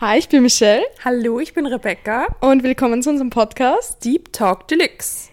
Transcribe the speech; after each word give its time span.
Hi, 0.00 0.18
ich 0.18 0.28
bin 0.28 0.42
Michelle 0.42 0.84
Hallo, 1.04 1.40
ich 1.40 1.54
bin 1.54 1.66
Rebecca. 1.66 2.26
und 2.40 2.62
willkommen 2.62 3.02
zu 3.02 3.10
unserem 3.10 3.30
Podcast. 3.30 4.04
Deep 4.04 4.32
Talk 4.32 4.68
Deluxe. 4.68 5.28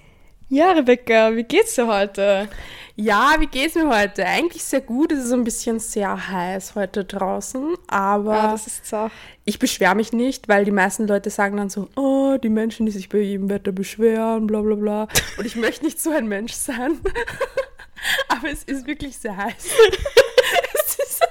Ja, 0.50 0.72
Rebecca, 0.72 1.36
wie 1.36 1.44
geht's 1.44 1.76
dir 1.76 1.88
heute? 1.88 2.48
Ja, 2.96 3.36
wie 3.40 3.48
geht's 3.48 3.76
mir 3.76 3.90
heute? 3.90 4.26
Eigentlich 4.26 4.64
sehr 4.64 4.82
gut. 4.82 5.12
Es 5.12 5.26
ist 5.26 5.32
ein 5.34 5.44
bisschen 5.44 5.80
sehr 5.80 6.30
heiß 6.30 6.76
heute 6.76 7.04
draußen, 7.06 7.76
aber 7.88 8.36
Ja, 8.36 8.52
das 8.52 8.68
ist 8.68 8.86
so. 8.86 9.10
ich 9.46 9.58
beschwere 9.60 9.96
mich 9.96 10.14
nicht, 10.14 10.48
weil 10.48 10.64
die 10.64 10.72
meisten 10.72 11.08
Leute 11.08 11.30
sagen 11.30 11.58
dann 11.58 11.70
so, 11.70 11.90
oh, 11.96 12.38
die 12.42 12.50
Menschen, 12.50 12.86
die 12.86 12.92
sich 12.92 13.10
bei 13.10 13.18
jedem 13.20 13.50
Wetter 13.50 13.72
beschweren, 13.72 14.46
bla 14.48 14.62
bla 14.62 14.76
bla. 14.76 15.08
Und 15.38 15.46
ich 15.46 15.56
möchte 15.56 15.86
nicht 15.86 16.00
so 16.00 16.12
ein 16.12 16.28
Mensch 16.28 16.54
sein. 16.54 17.00
aber 18.30 18.50
es 18.52 18.64
ist 18.64 18.86
wirklich 18.86 19.18
sehr 19.18 19.36
heiß. 19.36 19.56
es 20.86 20.96
ist 21.00 21.24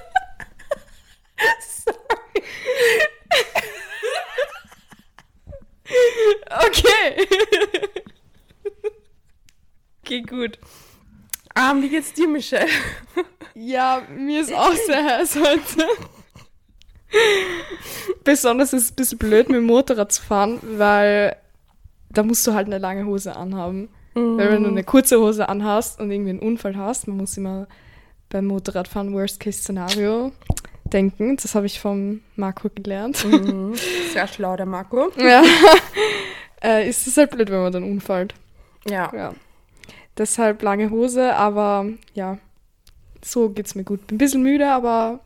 Okay. 6.67 7.27
okay, 10.03 10.21
gut. 10.21 10.59
Ähm, 11.55 11.81
wie 11.81 11.89
geht's 11.89 12.13
dir, 12.13 12.27
Michelle? 12.27 12.69
Ja, 13.55 14.01
mir 14.09 14.41
ist 14.41 14.53
auch 14.53 14.73
sehr 14.73 15.03
heiß 15.03 15.35
heute. 15.35 15.87
Besonders 18.23 18.73
ist 18.73 18.83
es 18.83 18.91
ein 18.91 18.95
bisschen 18.95 19.17
blöd, 19.19 19.49
mit 19.49 19.57
dem 19.57 19.65
Motorrad 19.65 20.11
zu 20.11 20.21
fahren, 20.21 20.59
weil 20.63 21.35
da 22.09 22.23
musst 22.23 22.45
du 22.47 22.53
halt 22.53 22.67
eine 22.67 22.79
lange 22.79 23.05
Hose 23.05 23.35
anhaben. 23.35 23.89
Weil 24.37 24.51
wenn 24.51 24.63
du 24.63 24.69
eine 24.69 24.83
kurze 24.83 25.19
Hose 25.19 25.49
anhast 25.49 25.99
und 25.99 26.11
irgendwie 26.11 26.31
einen 26.31 26.39
Unfall 26.39 26.77
hast, 26.77 27.07
man 27.07 27.17
muss 27.17 27.35
immer 27.37 27.67
beim 28.29 28.45
Motorradfahren 28.45 29.13
Worst-Case-Szenario 29.13 30.31
denken. 30.93 31.37
Das 31.37 31.55
habe 31.55 31.65
ich 31.65 31.79
vom 31.79 32.21
Marco 32.35 32.69
gelernt. 32.73 33.23
Mhm. 33.25 33.73
Sehr 34.13 34.27
schlau, 34.27 34.55
der 34.55 34.65
Marco. 34.65 35.11
Ja. 35.17 35.43
äh, 36.63 36.87
ist 36.89 37.07
es 37.07 37.17
halt 37.17 37.31
blöd, 37.31 37.49
wenn 37.49 37.61
man 37.61 37.71
dann 37.71 37.83
unfallt. 37.83 38.33
Ja. 38.87 39.11
Ja. 39.15 39.33
Deshalb 40.17 40.61
lange 40.61 40.89
Hose, 40.91 41.33
aber 41.35 41.87
ja, 42.13 42.37
so 43.23 43.49
geht's 43.49 43.73
mir 43.75 43.83
gut. 43.83 44.05
Bin 44.07 44.15
ein 44.15 44.17
bisschen 44.19 44.43
müde, 44.43 44.69
aber 44.71 45.21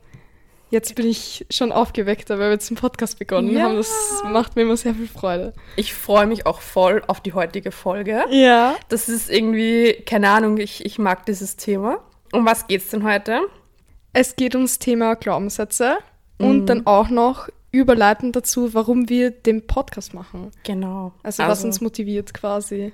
jetzt 0.69 0.95
bin 0.95 1.07
ich 1.07 1.45
schon 1.49 1.71
aufgeweckter, 1.71 2.39
weil 2.39 2.47
wir 2.47 2.53
jetzt 2.53 2.69
den 2.69 2.77
Podcast 2.77 3.19
begonnen 3.19 3.51
Ja. 3.51 3.63
haben. 3.63 3.75
Das 3.75 3.91
macht 4.25 4.55
mir 4.55 4.61
immer 4.61 4.77
sehr 4.77 4.93
viel 4.95 5.07
Freude. 5.07 5.53
Ich 5.75 5.93
freue 5.93 6.25
mich 6.25 6.45
auch 6.45 6.61
voll 6.61 7.03
auf 7.07 7.19
die 7.21 7.33
heutige 7.33 7.71
Folge. 7.71 8.23
Ja. 8.29 8.75
Das 8.89 9.09
ist 9.09 9.29
irgendwie, 9.29 9.93
keine 10.05 10.29
Ahnung, 10.29 10.57
ich, 10.57 10.85
ich 10.85 10.99
mag 10.99 11.25
dieses 11.25 11.55
Thema. 11.57 11.99
Um 12.31 12.45
was 12.45 12.67
geht's 12.67 12.89
denn 12.89 13.03
heute? 13.03 13.41
Es 14.13 14.35
geht 14.35 14.55
ums 14.55 14.79
Thema 14.79 15.15
Glaubenssätze 15.15 15.97
und 16.39 16.67
dann 16.67 16.85
auch 16.85 17.09
noch 17.09 17.49
überleitend 17.71 18.35
dazu, 18.35 18.73
warum 18.73 19.09
wir 19.09 19.31
den 19.31 19.67
Podcast 19.67 20.13
machen. 20.13 20.51
Genau. 20.63 21.13
Also, 21.23 21.43
was 21.43 21.63
uns 21.63 21.81
motiviert 21.81 22.33
quasi. 22.33 22.93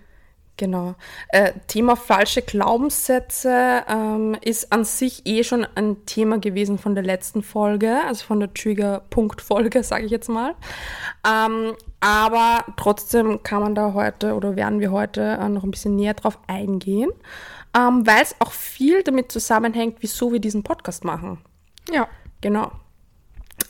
Genau. 0.56 0.94
Äh, 1.30 1.54
Thema 1.68 1.96
falsche 1.96 2.44
Glaubenssätze 2.44 3.84
ähm, 3.90 4.38
ist 4.42 4.72
an 4.72 4.86
sich 4.86 5.26
eh 5.26 5.44
schon 5.44 5.66
ein 5.74 6.06
Thema 6.06 6.38
gewesen 6.38 6.78
von 6.78 6.94
der 6.94 7.04
letzten 7.04 7.42
Folge, 7.42 8.02
also 8.06 8.24
von 8.24 8.40
der 8.40 8.54
Trigger-Punkt-Folge, 8.54 9.82
sage 9.84 10.06
ich 10.06 10.12
jetzt 10.12 10.30
mal. 10.30 10.54
Ähm, 11.28 11.74
aber 12.02 12.66
trotzdem 12.78 13.42
kann 13.42 13.64
man 13.64 13.74
da 13.74 13.94
heute 13.94 14.36
oder 14.36 14.56
werden 14.56 14.80
wir 14.80 14.92
heute 14.92 15.22
äh, 15.22 15.50
noch 15.50 15.64
ein 15.64 15.72
bisschen 15.72 15.96
näher 15.96 16.14
drauf 16.14 16.38
eingehen, 16.46 17.10
ähm, 17.76 18.06
weil 18.06 18.22
es 18.22 18.36
auch 18.40 18.52
viel 18.52 19.04
damit 19.04 19.32
zusammenhängt, 19.32 19.98
wieso 20.02 20.32
wir 20.32 20.40
diesen 20.40 20.64
Podcast 20.64 21.04
machen. 21.04 21.40
Ja. 21.92 22.08
Genau. 22.42 22.72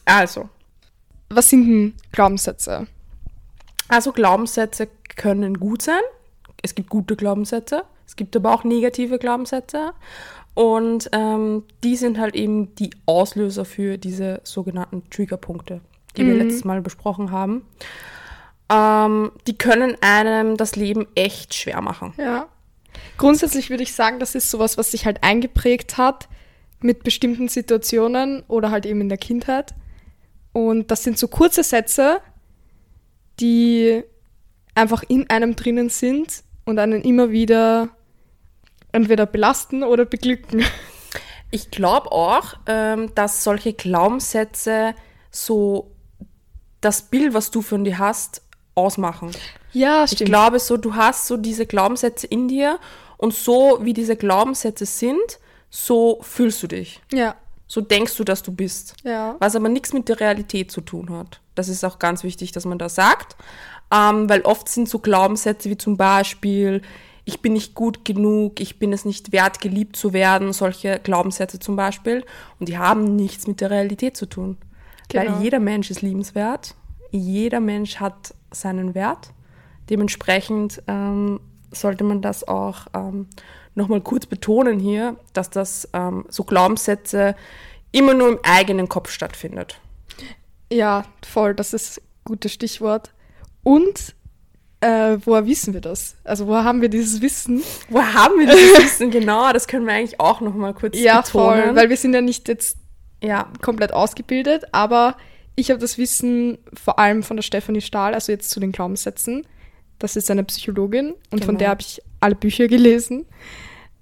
Also, 0.06 0.50
Was 1.30 1.50
sind 1.50 1.68
denn 1.68 1.94
Glaubenssätze? 2.12 2.88
Also 3.88 4.12
Glaubenssätze 4.12 4.88
können 5.16 5.60
gut 5.60 5.82
sein. 5.82 6.02
Es 6.62 6.76
gibt 6.76 6.90
gute 6.90 7.16
Glaubenssätze. 7.16 7.84
Es 8.06 8.16
gibt 8.16 8.36
aber 8.36 8.54
auch 8.54 8.64
negative 8.64 9.20
Glaubenssätze. 9.20 9.94
Und 10.56 11.10
ähm, 11.14 11.64
die 11.84 11.96
sind 11.96 12.20
halt 12.20 12.36
eben 12.36 12.76
die 12.76 12.92
Auslöser 13.06 13.66
für 13.66 13.98
diese 13.98 14.42
sogenannten 14.44 15.10
Triggerpunkte, 15.10 15.82
die 16.16 16.26
wir 16.26 16.36
letztes 16.36 16.64
Mal 16.64 16.82
besprochen 16.82 17.32
haben. 17.32 17.66
Ähm, 18.70 19.32
die 19.48 19.58
können 19.58 19.98
einem 20.02 20.58
das 20.58 20.76
Leben 20.76 21.08
echt 21.16 21.54
schwer 21.56 21.82
machen. 21.82 22.14
Ja. 22.18 22.48
Grundsätzlich 23.18 23.70
würde 23.70 23.84
ich 23.84 23.94
sagen, 23.94 24.20
das 24.20 24.36
ist 24.36 24.50
sowas, 24.50 24.78
was 24.78 24.92
sich 24.92 25.06
halt 25.06 25.24
eingeprägt 25.24 25.98
hat 25.98 26.28
mit 26.82 27.04
bestimmten 27.04 27.48
Situationen 27.48 28.44
oder 28.48 28.72
halt 28.72 28.86
eben 28.86 29.02
in 29.02 29.10
der 29.10 29.18
Kindheit. 29.18 29.74
Und 30.52 30.92
das 30.92 31.04
sind 31.04 31.18
so 31.18 31.28
kurze 31.28 31.64
Sätze, 31.64 32.20
die 33.40 34.04
einfach 34.76 35.04
in 35.08 35.30
einem 35.30 35.56
drinnen 35.56 35.90
sind 35.90 36.44
und 36.66 36.80
einen 36.80 37.02
immer 37.02 37.32
wieder 37.32 37.90
entweder 38.92 39.26
belasten 39.26 39.84
oder 39.84 40.06
beglücken. 40.06 40.64
Ich 41.52 41.70
glaube 41.70 42.12
auch, 42.12 42.56
ähm, 42.66 43.14
dass 43.16 43.44
solche 43.44 43.74
Glaubenssätze 43.74 44.96
so 45.30 45.92
das 46.82 47.04
Bild, 47.04 47.34
was 47.34 47.52
du 47.52 47.62
von 47.62 47.84
dir 47.84 48.00
hast, 48.00 48.42
ausmachen. 48.76 49.32
Ja, 49.74 50.06
Ich 50.06 50.18
glaube 50.18 50.60
so, 50.60 50.78
du 50.78 50.96
hast 50.96 51.28
so 51.28 51.38
diese 51.38 51.66
Glaubenssätze 51.66 52.28
in 52.28 52.48
dir 52.48 52.80
und 53.18 53.34
so 53.34 53.80
wie 53.82 53.94
diese 53.94 54.16
Glaubenssätze 54.16 54.86
sind, 54.86 55.40
so 55.70 56.20
fühlst 56.22 56.62
du 56.64 56.68
dich. 56.68 57.02
Ja, 57.12 57.36
So 57.68 57.82
denkst 57.82 58.16
du, 58.18 58.24
dass 58.24 58.44
du 58.44 58.52
bist. 58.52 58.96
ja. 59.04 59.36
Was 59.40 59.56
aber 59.56 59.70
nichts 59.70 59.94
mit 59.94 60.08
der 60.10 60.20
Realität 60.20 60.72
zu 60.72 60.82
tun 60.82 61.10
hat. 61.10 61.40
Das 61.56 61.70
ist 61.70 61.84
auch 61.84 61.98
ganz 62.00 62.24
wichtig, 62.24 62.52
dass 62.52 62.66
man 62.66 62.78
das 62.78 62.96
sagt. 62.96 63.36
Ähm, 63.92 64.30
weil 64.30 64.42
oft 64.42 64.70
sind 64.70 64.88
so 64.90 65.00
Glaubenssätze 65.00 65.70
wie 65.70 65.78
zum 65.78 65.98
Beispiel, 65.98 66.82
ich 67.26 67.42
bin 67.42 67.54
nicht 67.54 67.74
gut 67.76 68.06
genug, 68.06 68.60
ich 68.60 68.80
bin 68.80 68.92
es 68.92 69.06
nicht 69.06 69.32
wert, 69.32 69.62
geliebt 69.62 69.96
zu 69.96 70.14
werden, 70.14 70.52
solche 70.52 71.00
Glaubenssätze 71.00 71.60
zum 71.60 71.76
Beispiel. 71.76 72.26
Und 72.60 72.70
die 72.70 72.78
haben 72.78 73.16
nichts 73.16 73.48
mit 73.48 73.62
der 73.62 73.70
Realität 73.72 74.18
zu 74.18 74.26
tun. 74.26 74.58
Genau. 75.10 75.32
Weil 75.34 75.44
jeder 75.44 75.60
Mensch 75.60 75.90
ist 75.92 76.02
liebenswert, 76.02 76.76
jeder 77.12 77.60
Mensch 77.60 77.98
hat 77.98 78.34
seinen 78.52 78.94
Wert. 78.96 79.30
Dementsprechend 79.90 80.82
ähm, 80.88 81.40
sollte 81.72 82.04
man 82.04 82.22
das 82.22 82.48
auch 82.48 82.88
ähm, 82.94 83.28
nochmal 83.76 84.02
kurz 84.02 84.26
betonen 84.26 84.80
hier, 84.80 85.16
dass 85.34 85.50
das 85.50 85.90
ähm, 85.94 86.26
so 86.30 86.44
Glaubenssätze 86.44 87.36
immer 87.92 88.14
nur 88.14 88.30
im 88.30 88.40
eigenen 88.44 88.90
Kopf 88.90 89.10
stattfindet. 89.12 89.80
Ja, 90.72 91.06
voll, 91.26 91.54
das 91.54 91.74
ist 91.74 92.00
ein 92.00 92.04
gutes 92.26 92.54
Stichwort. 92.54 93.12
Und 93.64 94.16
äh, 94.82 95.18
woher 95.26 95.46
wissen 95.46 95.74
wir 95.74 95.82
das? 95.82 96.16
Also 96.24 96.48
woher 96.48 96.64
haben 96.64 96.82
wir 96.82 96.90
dieses 96.90 97.22
Wissen? 97.22 97.62
Woher 97.90 98.14
haben 98.14 98.40
wir 98.40 98.48
dieses 98.48 98.78
Wissen 98.84 99.12
genau? 99.12 99.52
Das 99.54 99.68
können 99.68 99.86
wir 99.86 99.94
eigentlich 99.94 100.20
auch 100.20 100.42
nochmal 100.42 100.74
kurz 100.74 100.98
Ja, 101.00 101.22
betonen. 101.22 101.64
voll, 101.64 101.76
weil 101.76 101.90
wir 101.90 101.98
sind 101.98 102.14
ja 102.14 102.22
nicht 102.22 102.48
jetzt 102.48 102.78
ja, 103.22 103.48
komplett 103.62 103.94
ausgebildet, 103.94 104.66
aber 104.74 105.16
ich 105.56 105.70
habe 105.70 105.80
das 105.80 105.98
Wissen 105.98 106.58
vor 106.74 107.00
allem 107.00 107.24
von 107.24 107.38
der 107.38 107.44
Stefanie 107.44 107.82
Stahl, 107.82 108.14
also 108.14 108.32
jetzt 108.32 108.50
zu 108.50 108.60
den 108.60 108.72
Glaubenssätzen. 108.72 109.46
Das 110.00 110.16
ist 110.16 110.30
eine 110.32 110.44
Psychologin 110.44 111.14
und 111.32 111.40
von 111.46 111.56
Genau. 111.56 111.60
der 111.60 111.70
habe 111.70 111.82
ich 111.82 112.02
alle 112.20 112.36
Bücher 112.36 112.68
gelesen. 112.68 113.26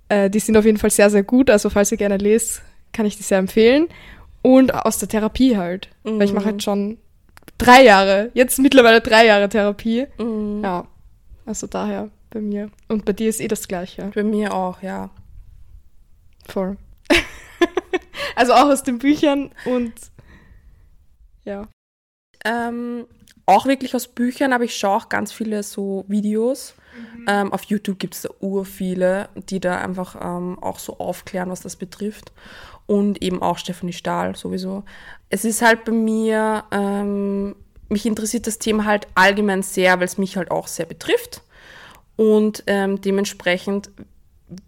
Äh, 0.09 0.29
die 0.29 0.39
sind 0.39 0.57
auf 0.57 0.65
jeden 0.65 0.77
Fall 0.77 0.89
sehr, 0.89 1.09
sehr 1.09 1.23
gut. 1.23 1.49
Also 1.49 1.69
falls 1.69 1.91
ihr 1.91 1.97
gerne 1.97 2.17
lest, 2.17 2.61
kann 2.91 3.05
ich 3.05 3.17
die 3.17 3.23
sehr 3.23 3.37
empfehlen. 3.37 3.87
Und 4.41 4.73
aus 4.73 4.97
der 4.97 5.07
Therapie 5.09 5.55
halt. 5.57 5.89
Weil 6.03 6.23
ich 6.23 6.33
mache 6.33 6.45
Mhm. 6.47 6.51
jetzt 6.53 6.63
schon 6.63 6.97
drei 7.59 7.83
Jahre, 7.83 8.31
jetzt 8.33 8.57
mittlerweile 8.59 9.01
drei 9.01 9.27
Jahre 9.27 9.47
Therapie. 9.49 10.07
Mhm. 10.17 10.61
Ja, 10.63 10.87
also 11.45 11.67
daher 11.67 12.09
bei 12.31 12.41
mir. 12.41 12.71
Und 12.87 13.05
bei 13.05 13.13
dir 13.13 13.29
ist 13.29 13.39
eh 13.39 13.47
das 13.47 13.67
Gleiche. 13.67 14.09
bei 14.15 14.23
mir 14.23 14.53
auch, 14.53 14.81
ja. 14.81 15.11
Voll. 16.47 16.77
also 18.35 18.53
auch 18.53 18.69
aus 18.69 18.81
den 18.83 18.97
Büchern 18.97 19.51
und 19.65 19.93
ja. 21.45 21.67
Ähm, 22.43 23.05
auch 23.51 23.65
wirklich 23.65 23.95
aus 23.95 24.07
Büchern, 24.07 24.53
aber 24.53 24.63
ich 24.63 24.75
schaue 24.75 24.97
auch 24.97 25.09
ganz 25.09 25.31
viele 25.31 25.63
so 25.63 26.05
Videos. 26.07 26.73
Ähm, 27.27 27.53
auf 27.53 27.63
YouTube 27.63 27.99
gibt 27.99 28.15
es 28.15 28.23
da 28.23 28.29
ur 28.41 28.65
viele, 28.65 29.29
die 29.35 29.59
da 29.59 29.77
einfach 29.77 30.15
ähm, 30.21 30.57
auch 30.61 30.79
so 30.79 30.97
aufklären, 30.97 31.49
was 31.49 31.61
das 31.61 31.75
betrifft. 31.75 32.31
Und 32.87 33.21
eben 33.21 33.41
auch 33.41 33.57
Stephanie 33.57 33.93
Stahl 33.93 34.35
sowieso. 34.35 34.83
Es 35.29 35.45
ist 35.45 35.61
halt 35.61 35.85
bei 35.85 35.91
mir, 35.91 36.65
ähm, 36.71 37.55
mich 37.89 38.05
interessiert 38.05 38.47
das 38.47 38.59
Thema 38.59 38.85
halt 38.85 39.07
allgemein 39.15 39.63
sehr, 39.63 39.99
weil 39.99 40.05
es 40.05 40.17
mich 40.17 40.35
halt 40.35 40.51
auch 40.51 40.67
sehr 40.67 40.85
betrifft. 40.85 41.41
Und 42.17 42.63
ähm, 42.67 42.99
dementsprechend 42.99 43.91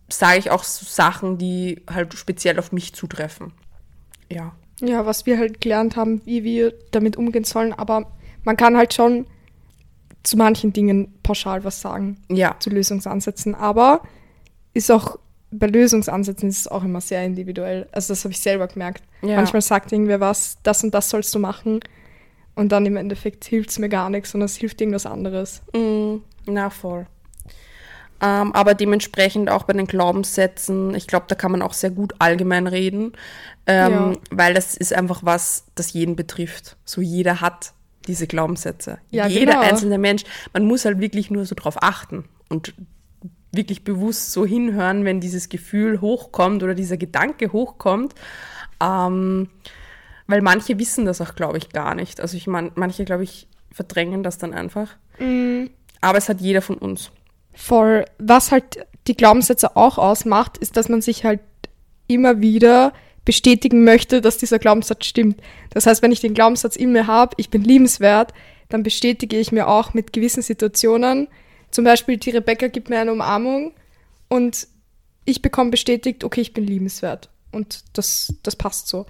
sage 0.10 0.40
ich 0.40 0.52
auch 0.52 0.64
so 0.64 0.86
Sachen, 0.86 1.38
die 1.38 1.82
halt 1.92 2.14
speziell 2.14 2.60
auf 2.60 2.72
mich 2.72 2.94
zutreffen. 2.94 3.52
Ja. 4.30 4.54
Ja, 4.80 5.06
was 5.06 5.26
wir 5.26 5.38
halt 5.38 5.62
gelernt 5.62 5.96
haben, 5.96 6.22
wie 6.26 6.44
wir 6.44 6.74
damit 6.92 7.16
umgehen 7.16 7.44
sollen, 7.44 7.74
aber 7.74 8.12
man 8.44 8.58
kann 8.58 8.78
halt 8.78 8.94
schon 8.94 9.26
zu 10.24 10.38
manchen 10.38 10.72
Dingen 10.74 11.14
pauschal 11.24 11.64
was 11.64 11.82
sagen, 11.82 12.18
Ja. 12.30 12.56
zu 12.60 12.70
Lösungsansätzen, 12.70 13.56
aber 13.56 14.02
ist 14.74 14.92
auch 14.92 15.18
bei 15.52 15.68
Lösungsansätzen 15.68 16.50
ist 16.50 16.62
es 16.62 16.68
auch 16.68 16.84
immer 16.84 17.00
sehr 17.02 17.24
individuell. 17.24 17.88
Also 17.92 18.14
das 18.14 18.24
habe 18.24 18.32
ich 18.32 18.40
selber 18.40 18.68
gemerkt. 18.68 19.04
Ja. 19.22 19.36
Manchmal 19.36 19.62
sagt 19.62 19.92
irgendwer 19.92 20.20
was, 20.20 20.58
das 20.64 20.84
und 20.84 20.94
das 20.94 21.10
sollst 21.10 21.34
du 21.36 21.40
machen 21.40 21.80
Und 22.56 22.72
dann 22.72 22.86
im 22.86 22.98
Endeffekt 22.98 23.46
hilft 23.46 23.70
es 23.72 23.80
mir 23.80 23.90
gar 23.90 24.10
nichts, 24.10 24.32
sondern 24.32 24.46
es 24.46 24.56
hilft 24.56 24.80
irgendwas 24.82 25.06
anderes. 25.08 25.62
Mm, 25.76 26.18
na, 26.46 26.70
voll. 26.70 27.06
Ähm, 28.22 28.54
aber 28.54 28.74
dementsprechend 28.74 29.50
auch 29.50 29.64
bei 29.64 29.74
den 29.74 29.88
Glaubenssätzen, 29.88 30.94
ich 30.96 31.08
glaube, 31.08 31.26
da 31.28 31.36
kann 31.36 31.52
man 31.52 31.62
auch 31.62 31.74
sehr 31.74 31.90
gut 31.92 32.14
allgemein 32.20 32.68
reden, 32.68 33.14
ähm, 33.68 33.92
Ja. 33.92 34.14
weil 34.32 34.54
das 34.54 34.78
ist 34.78 34.94
einfach 34.94 35.22
was, 35.24 35.66
das 35.76 35.94
jeden 35.94 36.16
betrifft. 36.16 36.78
So 36.86 37.02
jeder 37.02 37.42
hat 37.42 37.74
diese 38.08 38.28
Glaubenssätze. 38.28 39.00
Ja, 39.12 39.28
jeder 39.28 39.54
genau. 39.54 39.64
einzelne 39.64 39.98
Mensch. 39.98 40.24
Man 40.54 40.66
muss 40.66 40.86
halt 40.86 41.00
wirklich 41.00 41.32
nur 41.32 41.46
so 41.46 41.56
drauf 41.56 41.82
achten 41.82 42.26
und 42.50 42.74
wirklich 43.52 43.84
bewusst 43.84 44.32
so 44.32 44.46
hinhören, 44.46 45.06
wenn 45.06 45.20
dieses 45.20 45.50
Gefühl 45.50 46.02
hochkommt 46.02 46.64
oder 46.64 46.74
dieser 46.74 46.98
Gedanke 46.98 47.52
hochkommt. 47.52 48.16
Ähm, 48.82 49.50
weil 50.28 50.42
manche 50.42 50.80
wissen 50.80 51.06
das 51.06 51.22
auch, 51.22 51.36
glaube 51.36 51.58
ich, 51.58 51.70
gar 51.70 51.96
nicht. 51.96 52.20
Also 52.20 52.38
ich 52.38 52.48
meine, 52.48 52.72
manche, 52.76 53.06
glaube 53.06 53.24
ich, 53.24 53.48
verdrängen 53.72 54.24
das 54.24 54.38
dann 54.38 54.54
einfach. 54.54 54.96
Aber 56.02 56.18
es 56.18 56.30
hat 56.30 56.42
jeder 56.42 56.62
von 56.62 56.78
uns. 56.78 57.12
Voll. 57.54 58.06
Was 58.18 58.52
halt 58.52 58.86
die 59.08 59.16
Glaubenssätze 59.16 59.76
auch 59.76 59.98
ausmacht, 59.98 60.58
ist, 60.58 60.78
dass 60.78 60.90
man 60.90 61.02
sich 61.02 61.26
halt 61.26 61.42
immer 62.08 62.42
wieder 62.42 62.94
bestätigen 63.26 63.84
möchte, 63.84 64.22
dass 64.22 64.38
dieser 64.38 64.60
Glaubenssatz 64.60 65.06
stimmt. 65.06 65.42
Das 65.70 65.86
heißt, 65.86 66.02
wenn 66.02 66.12
ich 66.12 66.20
den 66.20 66.34
Glaubenssatz 66.34 66.76
in 66.76 66.92
mir 66.92 67.08
habe, 67.08 67.36
ich 67.38 67.50
bin 67.50 67.64
liebenswert, 67.64 68.34
dann 68.70 68.84
bestätige 68.84 69.38
ich 69.38 69.52
mir 69.52 69.68
auch 69.68 69.94
mit 69.94 70.14
gewissen 70.14 70.42
Situationen, 70.42 71.28
zum 71.74 71.86
Beispiel 71.86 72.18
die 72.18 72.30
Rebecca 72.30 72.68
gibt 72.68 72.90
mir 72.90 73.00
eine 73.00 73.12
Umarmung 73.12 73.74
und 74.30 74.68
ich 75.26 75.42
bekomme 75.42 75.72
bestätigt, 75.72 76.24
okay, 76.24 76.42
ich 76.42 76.54
bin 76.54 76.66
liebenswert. 76.66 77.30
Und 77.52 77.84
das, 77.94 78.34
das 78.44 78.56
passt 78.56 78.88
so. 78.88 79.06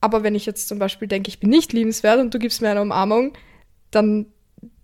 Aber 0.00 0.22
wenn 0.22 0.34
ich 0.34 0.46
jetzt 0.46 0.68
zum 0.68 0.78
Beispiel 0.78 1.08
denke, 1.08 1.28
ich 1.28 1.40
bin 1.40 1.50
nicht 1.50 1.72
liebenswert 1.72 2.20
und 2.20 2.32
du 2.32 2.38
gibst 2.38 2.62
mir 2.62 2.70
eine 2.70 2.82
Umarmung, 2.82 3.32
dann 3.90 4.26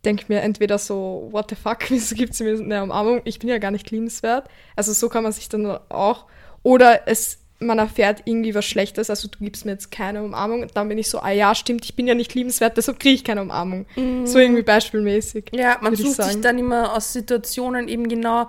denke 0.04 0.22
ich 0.22 0.28
mir 0.28 0.40
entweder 0.42 0.78
so, 0.78 1.28
what 1.30 1.48
the 1.48 1.56
fuck, 1.56 1.78
wieso 1.90 2.14
gibt 2.14 2.34
sie 2.34 2.44
mir 2.44 2.58
eine 2.58 2.82
Umarmung? 2.82 3.22
Ich 3.24 3.38
bin 3.38 3.48
ja 3.48 3.58
gar 3.58 3.70
nicht 3.70 3.90
liebenswert. 3.90 4.48
Also 4.76 4.92
so 4.92 5.08
kann 5.08 5.22
man 5.22 5.32
sich 5.32 5.48
dann 5.48 5.66
auch. 5.66 6.26
Oder 6.62 7.08
es, 7.08 7.38
man 7.60 7.78
erfährt 7.78 8.22
irgendwie 8.24 8.54
was 8.54 8.64
Schlechtes, 8.64 9.10
also 9.10 9.28
du 9.28 9.38
gibst 9.38 9.64
mir 9.64 9.72
jetzt 9.72 9.90
keine 9.90 10.22
Umarmung, 10.22 10.66
dann 10.74 10.88
bin 10.88 10.98
ich 10.98 11.08
so, 11.08 11.20
ah 11.20 11.30
ja, 11.30 11.54
stimmt, 11.54 11.84
ich 11.84 11.94
bin 11.96 12.06
ja 12.06 12.14
nicht 12.14 12.34
liebenswert, 12.34 12.76
deshalb 12.76 12.98
kriege 12.98 13.14
ich 13.14 13.24
keine 13.24 13.42
Umarmung. 13.42 13.86
So 14.24 14.38
irgendwie 14.38 14.62
beispielmäßig. 14.62 15.46
Ja, 15.52 15.78
man 15.80 15.96
sucht 15.96 16.22
sich 16.22 16.40
dann 16.40 16.58
immer 16.58 16.94
aus 16.94 17.12
Situationen 17.12 17.88
eben 17.88 18.08
genau 18.08 18.48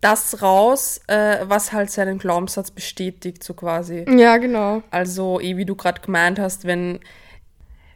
das 0.00 0.42
raus, 0.42 1.00
äh, 1.06 1.38
was 1.44 1.72
halt 1.72 1.90
seinen 1.90 2.18
Glaubenssatz 2.18 2.72
bestätigt, 2.72 3.44
so 3.44 3.54
quasi. 3.54 4.04
Ja, 4.08 4.36
genau. 4.36 4.82
Also, 4.90 5.40
eh 5.40 5.56
wie 5.56 5.64
du 5.64 5.76
gerade 5.76 6.00
gemeint 6.00 6.40
hast, 6.40 6.64
wenn, 6.64 6.98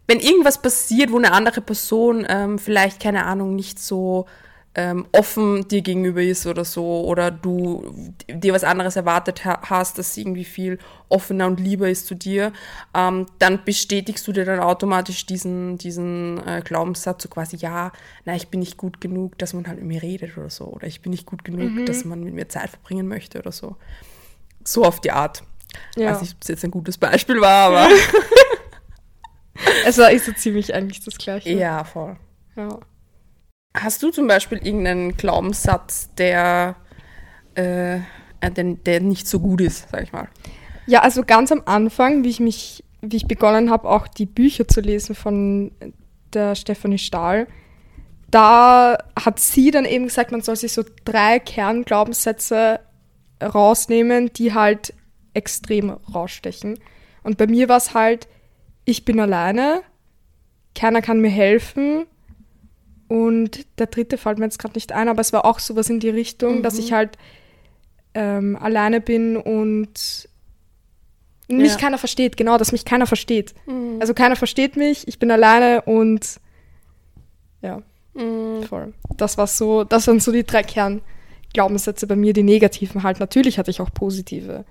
wenn 0.07 0.21
irgendwas 0.21 0.63
passiert, 0.63 1.11
wo 1.11 1.19
eine 1.19 1.33
andere 1.33 1.61
Person 1.61 2.25
ähm, 2.29 2.61
vielleicht, 2.61 3.03
keine 3.03 3.25
Ahnung, 3.25 3.57
nicht 3.57 3.81
so 3.81 4.27
ähm, 4.77 5.07
offen 5.13 5.67
dir 5.69 5.81
gegenüber 5.81 6.23
ist 6.23 6.47
oder 6.47 6.65
so, 6.67 7.05
oder 7.07 7.31
du 7.31 8.13
dir 8.29 8.53
was 8.53 8.63
anderes 8.63 8.95
erwartet 8.95 9.47
ha 9.47 9.59
hast, 9.63 9.99
das 9.99 10.15
irgendwie 10.17 10.45
viel 10.45 10.79
offener 11.09 11.47
und 11.47 11.59
lieber 11.59 11.89
ist 11.89 12.07
zu 12.07 12.15
dir, 12.15 12.53
ähm, 12.95 13.27
dann 13.39 13.65
bestätigst 13.65 14.29
du 14.29 14.33
dir 14.33 14.45
dann 14.45 14.61
automatisch 14.61 15.25
diesen, 15.25 15.79
diesen 15.79 16.47
äh, 16.47 16.61
Glaubenssatz, 16.63 17.23
so 17.23 17.31
quasi, 17.31 17.57
ja, 17.57 17.91
na, 18.27 18.37
ich 18.37 18.49
bin 18.49 18.61
nicht 18.61 18.77
gut 18.77 19.01
genug, 19.01 19.39
dass 19.39 19.55
man 19.55 19.67
halt 19.67 19.79
mit 19.79 19.87
mir 19.87 20.03
redet 20.03 20.37
oder 20.37 20.51
so, 20.51 20.67
oder 20.67 20.87
ich 20.87 21.01
bin 21.01 21.11
nicht 21.11 21.25
gut 21.25 21.43
genug, 21.43 21.87
dass 21.87 22.05
man 22.05 22.23
mit 22.23 22.35
mir 22.35 22.49
Zeit 22.49 22.69
verbringen 22.69 23.09
möchte 23.09 23.39
oder 23.39 23.53
so. 23.53 23.77
So 24.63 24.85
auf 24.85 25.01
die 25.01 25.11
Art. 25.11 25.43
Ja. 25.97 26.11
Weiß 26.13 26.21
nicht, 26.21 26.35
ob 26.35 26.43
es 26.43 26.49
jetzt 26.49 26.65
ein 26.65 26.71
gutes 26.71 26.99
Beispiel 26.99 27.41
war, 27.41 27.71
aber. 27.71 27.89
Es 29.87 29.97
war 29.99 30.11
ist 30.11 30.27
so 30.27 30.33
ziemlich 30.33 30.75
eigentlich 30.75 31.03
das 31.03 31.17
Gleiche. 31.17 31.51
ja, 31.51 31.83
voll. 31.85 32.17
ja. 32.57 32.79
Hast 33.79 34.03
du 34.03 34.11
zum 34.11 34.27
Beispiel 34.27 34.59
irgendeinen 34.59 35.17
Glaubenssatz, 35.17 36.11
der, 36.15 36.77
äh, 37.55 37.97
äh, 37.97 38.51
der, 38.51 38.65
der 38.75 39.01
nicht 39.01 39.29
so 39.29 39.41
gut 39.41 39.61
ist, 39.61 39.89
sag 39.91 40.03
ich 40.03 40.13
mal? 40.13 40.29
Ja, 40.87 41.03
also 41.03 41.23
ganz 41.23 41.53
am 41.53 41.63
Anfang, 41.67 42.25
wie 42.25 42.31
ich 42.31 42.41
mich, 42.41 42.85
wie 43.03 43.17
ich 43.17 43.27
begonnen 43.27 43.71
habe, 43.71 43.89
auch 43.89 44.09
die 44.09 44.27
Bücher 44.27 44.67
zu 44.67 44.81
lesen 44.81 45.15
von 45.15 45.73
der 46.33 46.55
Stephanie 46.55 46.99
Stahl, 46.99 47.47
da 48.31 48.99
hat 49.19 49.39
sie 49.39 49.71
dann 49.71 49.85
eben 49.85 50.07
gesagt, 50.07 50.33
man 50.33 50.43
soll 50.43 50.57
sich 50.57 50.73
so 50.73 50.85
drei 51.05 51.39
Kernglaubenssätze 51.39 52.81
rausnehmen, 53.43 54.33
die 54.33 54.55
halt 54.55 54.95
extrem 55.35 55.91
rausstechen. 55.91 56.79
Und 57.23 57.39
bei 57.39 57.47
mir 57.47 57.69
war 57.69 57.77
es 57.77 57.95
halt, 57.95 58.29
ich 58.85 59.05
bin 59.05 59.21
alleine, 59.21 59.83
keiner 60.75 61.03
kann 61.03 61.21
mir 61.21 61.31
helfen. 61.31 62.07
Und 63.09 63.67
der 63.79 63.87
dritte 63.87 64.19
fällt 64.19 64.39
mir 64.39 64.47
jetzt 64.47 64.59
gerade 64.59 64.75
nicht 64.75 64.93
ein, 64.93 65.09
aber 65.09 65.21
es 65.21 65.33
war 65.33 65.45
auch 65.45 65.59
sowas 65.59 65.89
in 65.91 66.01
die 66.01 66.09
Richtung, 66.11 66.63
dass 66.63 66.79
ich 66.79 66.93
halt 66.93 67.17
ähm, 68.15 68.57
alleine 68.61 69.01
bin 69.01 69.37
und 69.37 70.29
mich 71.49 71.73
Ja. 71.73 71.77
keiner 71.79 71.99
versteht, 71.99 72.37
genau, 72.37 72.59
dass 72.59 72.73
mich 72.73 72.85
keiner 72.85 73.07
versteht. 73.07 73.55
Also 74.01 74.15
keiner 74.15 74.35
versteht 74.37 74.77
mich, 74.77 75.07
ich 75.07 75.19
bin 75.21 75.31
alleine 75.31 75.83
und 75.83 76.41
ja, 77.63 77.83
voll. 78.69 78.93
Das 79.17 79.39
war 79.39 79.47
so, 79.47 79.85
das 79.85 80.07
waren 80.09 80.19
so 80.21 80.33
die 80.33 80.45
drei 80.45 80.63
Kernglaubenssätze 80.65 82.07
bei 82.07 82.17
mir, 82.17 82.33
die 82.33 82.43
negativen 82.43 83.03
halt. 83.05 83.21
Natürlich 83.21 83.59
hatte 83.59 83.71
ich 83.71 83.81
auch 83.81 83.93
positive. 83.95 84.65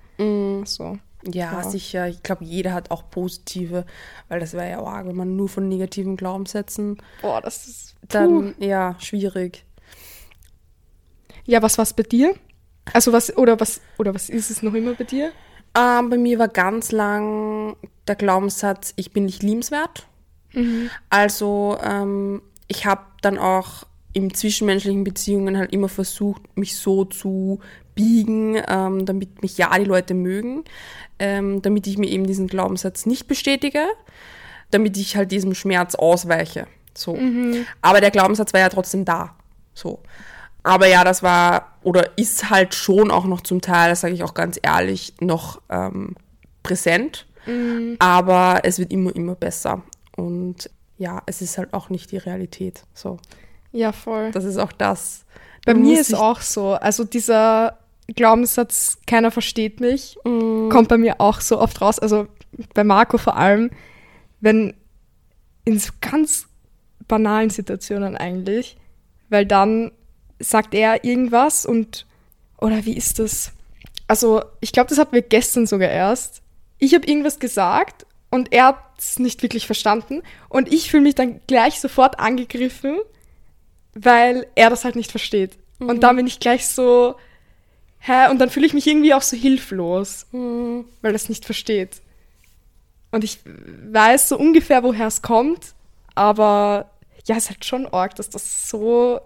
So. 0.64 0.98
Ja, 1.32 1.52
Ja. 1.52 1.62
sicher. 1.62 2.08
Ich 2.08 2.22
glaube, 2.22 2.44
jeder 2.44 2.72
hat 2.72 2.90
auch 2.90 3.10
positive, 3.10 3.84
weil 4.28 4.40
das 4.40 4.52
wäre 4.52 4.70
ja 4.70 4.82
arg, 4.82 5.06
wenn 5.06 5.16
man 5.16 5.36
nur 5.36 5.48
von 5.48 5.68
negativen 5.68 6.16
Glaubenssätzen, 6.16 6.98
Boah, 7.22 7.40
das 7.40 7.66
ist. 7.66 7.94
dann, 8.08 8.54
ja, 8.58 8.96
schwierig. 8.98 9.64
Ja, 11.44 11.62
was 11.62 11.78
war's 11.78 11.92
bei 11.94 12.02
dir? 12.02 12.34
Also 12.92 13.12
was, 13.12 13.36
oder 13.36 13.58
was, 13.60 13.80
oder 13.98 14.14
was 14.14 14.28
ist 14.28 14.50
es 14.50 14.62
noch 14.62 14.74
immer 14.74 14.94
bei 14.94 15.04
dir? 15.04 15.32
Ähm, 15.76 16.10
bei 16.10 16.16
mir 16.18 16.38
war 16.38 16.48
ganz 16.48 16.92
lang 16.92 17.76
der 18.08 18.14
Glaubenssatz, 18.16 18.92
ich 18.96 19.12
bin 19.12 19.26
nicht 19.26 19.42
liebenswert. 19.42 20.06
Also 21.10 21.76
ähm, 21.82 22.40
ich 22.66 22.86
habe 22.86 23.02
dann 23.20 23.36
auch 23.36 23.84
in 24.14 24.32
zwischenmenschlichen 24.32 25.04
Beziehungen 25.04 25.58
halt 25.58 25.70
immer 25.74 25.90
versucht, 25.90 26.56
mich 26.56 26.78
so 26.78 27.04
zu 27.04 27.60
biegen, 27.96 28.62
ähm, 28.68 29.04
damit 29.04 29.42
mich 29.42 29.58
ja 29.58 29.76
die 29.76 29.84
Leute 29.84 30.14
mögen, 30.14 30.62
ähm, 31.18 31.60
damit 31.62 31.88
ich 31.88 31.98
mir 31.98 32.08
eben 32.08 32.28
diesen 32.28 32.46
Glaubenssatz 32.46 33.06
nicht 33.06 33.26
bestätige, 33.26 33.84
damit 34.70 34.96
ich 34.96 35.16
halt 35.16 35.32
diesem 35.32 35.54
Schmerz 35.54 35.96
ausweiche. 35.96 36.68
So. 36.94 37.18
Aber 37.82 38.00
der 38.00 38.12
Glaubenssatz 38.12 38.52
war 38.52 38.60
ja 38.60 38.68
trotzdem 38.68 39.04
da. 39.04 39.34
So. 39.74 40.00
Aber 40.62 40.86
ja, 40.86 41.02
das 41.02 41.22
war 41.22 41.72
oder 41.82 42.16
ist 42.16 42.50
halt 42.50 42.74
schon 42.74 43.10
auch 43.10 43.24
noch 43.24 43.40
zum 43.40 43.60
Teil, 43.60 43.90
das 43.90 44.00
sage 44.00 44.14
ich 44.14 44.22
auch 44.22 44.34
ganz 44.34 44.58
ehrlich, 44.62 45.14
noch 45.20 45.60
ähm, 45.68 46.14
präsent. 46.62 47.26
Aber 48.00 48.60
es 48.64 48.78
wird 48.78 48.92
immer, 48.92 49.14
immer 49.14 49.34
besser. 49.34 49.82
Und 50.16 50.70
ja, 50.98 51.22
es 51.26 51.42
ist 51.42 51.58
halt 51.58 51.72
auch 51.72 51.90
nicht 51.90 52.10
die 52.10 52.16
Realität. 52.16 52.82
So. 52.94 53.18
Ja, 53.72 53.92
voll. 53.92 54.30
Das 54.32 54.44
ist 54.44 54.56
auch 54.56 54.72
das. 54.72 55.24
Bei 55.64 55.74
mir 55.74 56.00
ist 56.00 56.14
auch 56.14 56.40
so. 56.40 56.72
Also 56.72 57.04
dieser 57.04 57.78
Glaubenssatz, 58.14 58.98
keiner 59.06 59.30
versteht 59.30 59.80
mich, 59.80 60.16
kommt 60.22 60.88
bei 60.88 60.98
mir 60.98 61.20
auch 61.20 61.40
so 61.40 61.60
oft 61.60 61.80
raus. 61.80 61.98
Also 61.98 62.28
bei 62.74 62.84
Marco 62.84 63.18
vor 63.18 63.36
allem, 63.36 63.70
wenn 64.40 64.74
in 65.64 65.78
so 65.78 65.92
ganz 66.00 66.46
banalen 67.08 67.50
Situationen 67.50 68.16
eigentlich, 68.16 68.76
weil 69.28 69.46
dann 69.46 69.90
sagt 70.38 70.74
er 70.74 71.04
irgendwas 71.04 71.66
und 71.66 72.06
oder 72.58 72.84
wie 72.84 72.96
ist 72.96 73.18
das? 73.18 73.52
Also 74.06 74.42
ich 74.60 74.72
glaube, 74.72 74.88
das 74.88 74.98
hatten 74.98 75.14
wir 75.14 75.22
gestern 75.22 75.66
sogar 75.66 75.90
erst. 75.90 76.42
Ich 76.78 76.94
habe 76.94 77.06
irgendwas 77.06 77.38
gesagt 77.38 78.06
und 78.30 78.52
er 78.52 78.66
hat 78.66 78.78
es 78.98 79.18
nicht 79.18 79.42
wirklich 79.42 79.66
verstanden 79.66 80.22
und 80.48 80.72
ich 80.72 80.90
fühle 80.90 81.02
mich 81.02 81.14
dann 81.14 81.40
gleich 81.46 81.80
sofort 81.80 82.20
angegriffen, 82.20 82.98
weil 83.94 84.46
er 84.54 84.70
das 84.70 84.84
halt 84.84 84.96
nicht 84.96 85.10
versteht. 85.10 85.58
Und 85.78 86.02
dann 86.02 86.16
bin 86.16 86.26
ich 86.26 86.40
gleich 86.40 86.66
so, 86.66 87.16
hä? 88.06 88.30
Und 88.30 88.38
dann 88.38 88.50
fühle 88.50 88.66
ich 88.66 88.74
mich 88.74 88.86
irgendwie 88.86 89.14
auch 89.14 89.22
so 89.22 89.36
hilflos, 89.36 90.26
weil 90.32 90.84
er 91.02 91.14
es 91.14 91.28
nicht 91.28 91.44
versteht. 91.44 92.00
Und 93.10 93.24
ich 93.24 93.38
weiß 93.44 94.28
so 94.28 94.38
ungefähr, 94.38 94.82
woher 94.82 95.06
es 95.06 95.22
kommt, 95.22 95.74
aber 96.14 96.90
ja, 97.26 97.36
es 97.36 97.44
ist 97.44 97.50
halt 97.50 97.64
schon 97.64 97.86
arg, 97.86 98.14
dass 98.16 98.30
das 98.30 98.68
so 98.68 99.20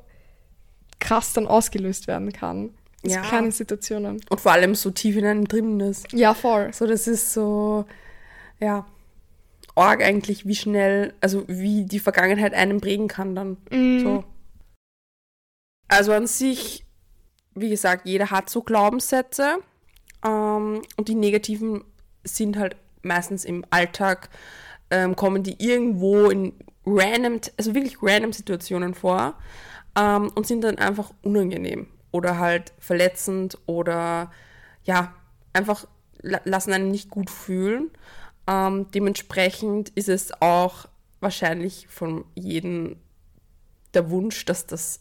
krass 0.98 1.32
dann 1.32 1.46
ausgelöst 1.46 2.06
werden 2.06 2.32
kann. 2.32 2.70
In 3.02 3.10
Ja. 3.10 3.22
so 3.22 3.28
kleinen 3.30 3.50
Situationen. 3.50 4.20
Und 4.28 4.40
vor 4.40 4.52
allem 4.52 4.74
so 4.74 4.90
tief 4.90 5.16
in 5.16 5.24
einem 5.24 5.48
drin 5.48 5.80
ist. 5.80 6.12
Ja, 6.12 6.34
voll. 6.34 6.72
So, 6.74 6.86
das 6.86 7.06
ist 7.08 7.32
so, 7.32 7.86
ja, 8.60 8.86
arg 9.74 10.02
eigentlich, 10.02 10.46
wie 10.46 10.54
schnell, 10.54 11.14
also 11.22 11.44
wie 11.48 11.84
die 11.86 11.98
Vergangenheit 12.00 12.52
einen 12.52 12.80
prägen 12.82 13.08
kann 13.08 13.34
dann. 13.34 13.56
So. 14.02 14.24
Also 15.88 16.12
an 16.12 16.26
sich, 16.26 16.84
wie 17.54 17.70
gesagt, 17.70 18.06
jeder 18.06 18.30
hat 18.30 18.50
so 18.50 18.62
Glaubenssätze 18.62 19.58
ähm, 20.24 20.82
und 20.96 21.08
die 21.08 21.14
negativen 21.14 21.84
sind 22.24 22.56
halt 22.56 22.76
meistens 23.02 23.44
im 23.44 23.64
Alltag, 23.70 24.28
ähm, 24.90 25.16
kommen 25.16 25.42
die 25.42 25.56
irgendwo 25.58 26.30
in 26.30 26.52
random, 26.86 27.40
also 27.56 27.74
wirklich 27.74 27.98
random 28.02 28.32
Situationen 28.32 28.94
vor 28.94 29.34
ähm, 29.96 30.30
und 30.34 30.46
sind 30.46 30.62
dann 30.62 30.78
einfach 30.78 31.12
unangenehm 31.22 31.86
oder 32.12 32.38
halt 32.38 32.72
verletzend 32.78 33.58
oder 33.66 34.30
ja, 34.84 35.14
einfach 35.52 35.86
lassen 36.22 36.72
einen 36.72 36.90
nicht 36.90 37.10
gut 37.10 37.30
fühlen. 37.30 37.90
Ähm, 38.46 38.86
dementsprechend 38.92 39.90
ist 39.90 40.08
es 40.08 40.32
auch 40.40 40.86
wahrscheinlich 41.20 41.86
von 41.88 42.24
jedem 42.34 42.96
der 43.94 44.10
Wunsch, 44.10 44.44
dass 44.44 44.66
das 44.66 45.00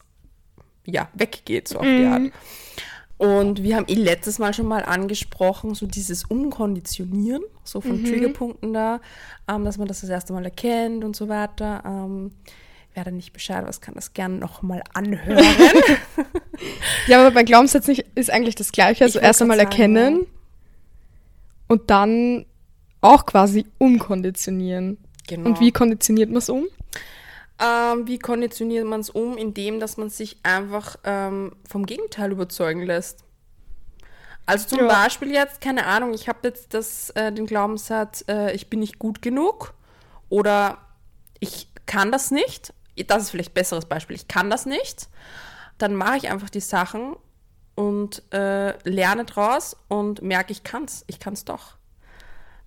ja 0.90 1.08
weggeht, 1.14 1.68
so 1.68 1.78
auf 1.80 1.86
die 1.86 2.04
Mhm. 2.06 2.12
Art. 2.14 2.22
Und 3.18 3.64
wir 3.64 3.76
haben 3.76 3.86
eh 3.90 3.96
letztes 3.96 4.40
Mal 4.40 4.54
schon 4.54 4.66
mal 4.68 4.86
angesprochen, 4.86 5.76
so 5.76 5.86
dieses 5.86 6.24
Umkonditionieren, 6.24 7.44
so 7.66 7.82
von 7.82 8.06
Triggerpunkten 8.06 8.74
da, 8.74 9.02
ähm, 9.50 9.66
dass 9.66 9.78
man 9.78 9.90
das 9.90 10.00
das 10.02 10.10
erste 10.10 10.32
Mal 10.32 10.46
erkennt 10.46 11.04
und 11.04 11.18
so 11.18 11.28
weiter. 11.28 11.84
Ähm, 11.86 12.32
wer 12.94 13.04
da 13.04 13.12
nicht 13.12 13.34
Bescheid 13.34 13.68
weiß, 13.68 13.82
kann 13.82 13.96
das 13.96 14.14
gerne 14.14 14.36
nochmal 14.38 14.82
anhören. 14.94 15.44
Ja, 17.08 17.22
aber 17.22 17.32
bei 17.34 17.44
Glaubenssätzen 17.44 17.98
ist 18.16 18.30
eigentlich 18.30 18.56
das 18.56 18.72
Gleiche. 18.74 19.06
Also 19.06 19.20
erst 19.20 19.42
einmal 19.42 19.58
sagen, 19.58 19.70
erkennen 19.72 20.26
und 21.68 21.90
dann 21.90 22.46
auch 23.02 23.26
quasi 23.26 23.66
umkonditionieren. 23.78 24.98
genau. 25.28 25.48
Und 25.50 25.60
wie 25.62 25.72
konditioniert 25.72 26.30
man 26.30 26.40
es 26.40 26.50
um? 26.50 26.66
Ähm, 27.60 28.08
wie 28.08 28.20
konditioniert 28.20 28.86
man 28.86 29.02
es 29.02 29.10
um? 29.10 29.38
Indem, 29.38 29.80
dass 29.80 29.98
man 29.98 30.10
sich 30.10 30.38
einfach 30.44 30.96
ähm, 31.04 31.56
vom 31.68 31.86
Gegenteil 31.86 32.32
überzeugen 32.32 32.84
lässt. 32.84 33.26
Also 34.46 34.68
zum 34.68 34.80
Ja. 34.80 34.88
Beispiel 34.88 35.32
jetzt, 35.32 35.62
keine 35.62 35.86
Ahnung, 35.86 36.14
ich 36.14 36.28
habe 36.28 36.40
jetzt 36.44 36.74
das, 36.74 37.12
äh, 37.12 37.32
den 37.32 37.46
Glaubenssatz, 37.46 38.24
äh, 38.28 38.54
ich 38.56 38.70
bin 38.70 38.80
nicht 38.80 38.98
gut 38.98 39.22
genug 39.22 39.74
oder 40.30 40.80
ich 41.40 41.68
kann 41.86 42.12
das 42.12 42.32
nicht. 42.32 42.74
Das 43.08 43.24
ist 43.24 43.30
vielleicht 43.32 43.52
ein 43.52 43.54
besseres 43.54 43.86
Beispiel. 43.86 44.16
Ich 44.16 44.28
kann 44.28 44.50
das 44.50 44.66
nicht. 44.66 45.08
Dann 45.78 45.96
mache 45.96 46.18
ich 46.18 46.30
einfach 46.30 46.50
die 46.50 46.60
Sachen 46.60 47.16
und 47.76 48.24
äh, 48.34 48.78
lerne 48.90 49.26
draus 49.26 49.78
und 49.88 50.22
merke, 50.22 50.52
ich 50.52 50.64
kann's. 50.64 51.04
Ich 51.08 51.20
kann's 51.20 51.46
doch. 51.46 51.76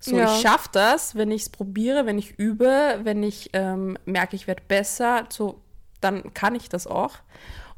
So, 0.05 0.17
Ja. 0.17 0.25
ich 0.35 0.41
schaffe 0.41 0.67
das, 0.73 1.15
wenn 1.15 1.31
ich 1.31 1.43
es 1.43 1.49
probiere, 1.49 2.05
wenn 2.05 2.17
ich 2.17 2.37
übe, 2.37 2.99
wenn 3.03 3.23
ich 3.23 3.51
ähm, 3.53 3.97
merke, 4.03 4.35
ich 4.35 4.47
werde 4.47 4.61
besser, 4.67 5.27
so, 5.29 5.61
dann 6.01 6.33
kann 6.33 6.55
ich 6.55 6.67
das 6.67 6.87
auch. 6.87 7.15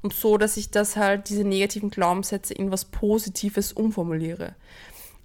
Und 0.01 0.11
so, 0.11 0.39
dass 0.39 0.57
ich 0.57 0.71
das 0.71 0.95
halt, 0.95 1.29
diese 1.29 1.43
negativen 1.43 1.91
Glaubenssätze 1.91 2.55
in 2.55 2.71
was 2.71 2.85
Positives 2.85 3.73
umformuliere. 3.73 4.55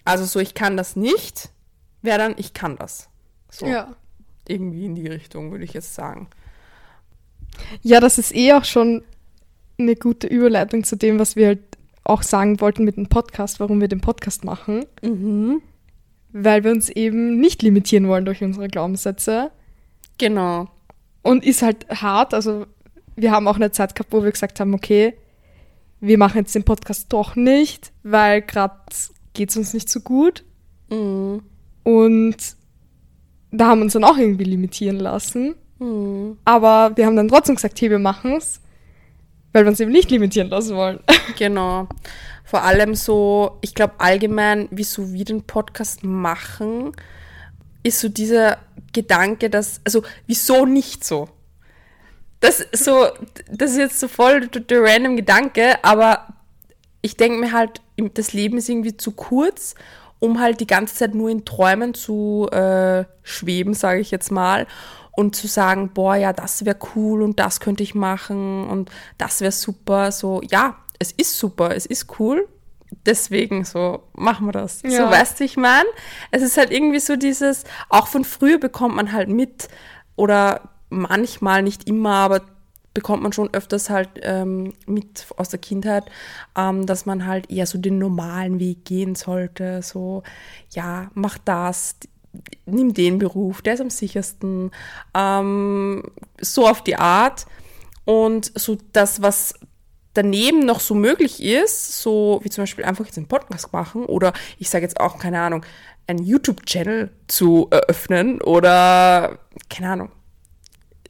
Also 0.05 0.27
so, 0.27 0.41
ich 0.41 0.53
kann 0.53 0.77
das 0.77 0.95
nicht, 0.95 1.49
wäre 2.03 2.19
dann, 2.19 2.35
ich 2.37 2.53
kann 2.53 2.77
das. 2.77 3.09
So, 3.49 3.65
Ja. 3.67 3.95
irgendwie 4.47 4.85
in 4.85 4.95
die 4.95 5.07
Richtung, 5.07 5.53
würde 5.53 5.65
ich 5.65 5.73
jetzt 5.73 5.95
sagen. 5.95 6.29
Ja, 7.81 8.01
das 8.01 8.19
ist 8.19 8.35
eh 8.35 8.53
auch 8.53 8.65
schon 8.65 9.03
eine 9.79 9.97
gute 9.97 10.27
Überleitung 10.27 10.85
zu 10.85 10.97
dem, 10.97 11.19
was 11.19 11.35
wir 11.35 11.47
halt 11.47 11.63
auch 12.05 12.23
sagen 12.23 12.61
wollten 12.61 12.85
mit 12.85 12.99
dem 12.99 13.09
Podcast, 13.09 13.59
warum 13.59 13.81
wir 13.81 13.89
den 13.89 14.03
Podcast 14.03 14.45
machen. 14.45 14.85
Mhm. 15.01 15.63
Weil 16.33 16.65
wir 16.65 16.71
uns 16.71 16.89
eben 16.89 17.41
nicht 17.41 17.63
limitieren 17.63 18.09
wollen 18.09 18.25
durch 18.25 18.43
unsere 18.43 18.69
Glaubenssätze. 18.69 19.51
Genau. 20.19 20.69
Und 21.23 21.45
ist 21.45 21.63
halt 21.63 21.89
hart. 21.89 22.35
Also 22.35 22.67
wir 23.17 23.33
haben 23.33 23.49
auch 23.49 23.57
eine 23.57 23.73
Zeit 23.73 23.95
gehabt, 23.95 24.13
wo 24.13 24.23
wir 24.23 24.31
gesagt 24.31 24.61
haben, 24.61 24.75
okay, 24.75 25.15
wir 26.01 26.19
machen 26.19 26.39
jetzt 26.39 26.55
den 26.55 26.65
Podcast 26.65 27.13
doch 27.13 27.37
nicht, 27.37 27.93
weil 28.03 28.43
gerade 28.43 28.75
geht 29.35 29.51
es 29.51 29.57
uns 29.57 29.75
nicht 29.75 29.89
so 29.89 30.01
gut. 30.01 30.45
Mhm. 30.91 31.43
Und 31.83 32.37
da 33.51 33.69
haben 33.69 33.81
wir 33.81 33.85
uns 33.85 33.93
dann 33.93 34.05
auch 34.05 34.17
irgendwie 34.17 34.45
limitieren 34.45 34.99
lassen. 34.99 35.55
Mhm. 35.79 36.39
Aber 36.45 36.97
wir 36.97 37.07
haben 37.07 37.17
dann 37.17 37.29
trotzdem 37.29 37.57
gesagt, 37.57 37.81
hey, 37.81 37.91
wir 37.91 37.99
machen 37.99 38.33
es, 38.37 38.61
weil 39.53 39.65
wir 39.65 39.71
uns 39.71 39.81
eben 39.81 39.93
nicht 39.93 40.11
limitieren 40.11 40.49
lassen 40.49 40.77
wollen. 40.77 41.01
Genau. 41.39 41.89
Vor 42.51 42.65
allem 42.65 42.97
so, 42.97 43.59
ich 43.61 43.77
glaube 43.77 43.95
allgemein, 43.99 44.67
wieso 44.73 45.13
wir 45.13 45.25
den 45.25 45.45
Podcast 45.45 46.03
machen, 46.03 46.91
ist 47.85 48.01
so 48.01 48.09
dieser 48.09 48.59
Gedanke, 48.93 49.49
dass, 49.49 49.81
also 49.85 50.03
wieso 50.27 50.67
nicht 50.67 51.05
so? 51.05 51.29
Das 52.41 52.67
so, 52.73 53.07
das 53.49 53.71
ist 53.71 53.77
jetzt 53.77 54.01
so 54.01 54.09
voll 54.09 54.49
der, 54.49 54.83
random 54.83 55.15
Gedanke, 55.15 55.77
aber 55.85 56.27
ich 57.03 57.17
denke 57.17 57.39
mir 57.39 57.53
halt, 57.53 57.83
das 58.15 58.33
Leben 58.33 58.59
ist 58.59 58.69
irgendwie 58.69 58.97
zu 58.97 59.13
kurz, 59.13 59.77
um 60.19 60.41
halt 60.41 60.59
die 60.59 60.67
ganze 60.67 60.97
Zeit 60.97 61.15
nur 61.15 61.31
in 61.31 61.45
Träumen 61.45 61.95
zu 61.95 62.49
äh, 62.51 63.05
schweben, 63.23 63.75
sage 63.75 64.01
ich 64.01 64.11
jetzt 64.11 64.33
mal, 64.33 64.67
und 65.13 65.37
zu 65.37 65.47
sagen, 65.47 65.93
boah, 65.95 66.17
ja, 66.17 66.33
das 66.33 66.65
wäre 66.65 66.79
cool 66.97 67.23
und 67.23 67.39
das 67.39 67.61
könnte 67.61 67.85
ich 67.85 67.95
machen 67.95 68.69
und 68.69 68.91
das 69.19 69.41
wäre 69.41 69.53
super. 69.53 70.11
So, 70.11 70.43
ja, 70.51 70.79
es 71.01 71.11
ist 71.11 71.37
super, 71.37 71.75
es 71.75 71.87
ist 71.87 72.21
cool. 72.21 72.47
Deswegen 73.07 73.65
so 73.65 74.03
machen 74.15 74.47
wir 74.47 74.53
das. 74.53 74.81
So 74.81 74.89
Ja. 74.89 75.11
weißt 75.11 75.41
du, 75.41 75.45
ich 75.45 75.57
meine, 75.57 75.89
es 76.31 76.43
ist 76.43 76.57
halt 76.57 76.71
irgendwie 76.71 77.01
so 77.01 77.17
dieses, 77.17 77.65
auch 77.89 78.07
von 78.07 78.25
früher 78.25 78.59
bekommt 78.59 78.95
man 78.97 79.13
halt 79.13 79.29
mit 79.29 79.69
oder 80.17 80.71
manchmal 80.91 81.63
nicht 81.63 81.89
immer, 81.89 82.15
aber 82.15 82.43
bekommt 82.93 83.23
man 83.23 83.33
schon 83.33 83.55
öfters 83.55 83.89
halt 83.89 84.09
ähm, 84.23 84.75
mit 84.87 85.27
aus 85.37 85.49
der 85.49 85.61
Kindheit, 85.61 86.05
ähm, 86.57 86.85
dass 86.87 87.07
man 87.07 87.27
halt 87.27 87.49
eher 87.51 87.67
so 87.67 87.79
den 87.79 87.99
normalen 87.99 88.59
Weg 88.59 88.85
gehen 88.85 89.15
sollte. 89.15 89.81
So, 89.83 90.25
ja, 90.71 91.11
mach 91.15 91.39
das, 91.39 91.95
nimm 92.67 92.93
den 92.93 93.19
Beruf, 93.21 93.63
der 93.63 93.75
ist 93.75 93.81
am 93.81 93.91
sichersten. 93.91 94.73
Ähm, 95.15 96.03
so 96.41 96.67
auf 96.67 96.83
die 96.83 96.97
Art. 96.97 97.47
Und 98.05 98.51
so 98.59 98.77
das, 98.93 99.23
was 99.23 99.55
daneben 100.15 100.67
noch 100.67 100.81
so 100.81 100.95
möglich 100.95 101.43
ist, 101.43 102.03
so 102.03 102.41
wie 102.43 102.51
zum 102.51 102.63
Beispiel 102.63 102.85
einfach 102.85 103.05
jetzt 103.05 103.17
einen 103.17 103.29
Podcast 103.29 103.73
machen 103.73 104.05
oder 104.05 104.33
ich 104.59 104.69
sage 104.69 104.85
jetzt 104.85 105.01
auch, 105.01 105.19
keine 105.19 105.41
Ahnung, 105.41 105.65
einen 106.07 106.25
YouTube-Channel 106.25 107.11
zu 107.29 107.69
eröffnen 107.71 108.41
oder, 108.43 109.39
keine 109.69 109.91
Ahnung, 109.91 110.11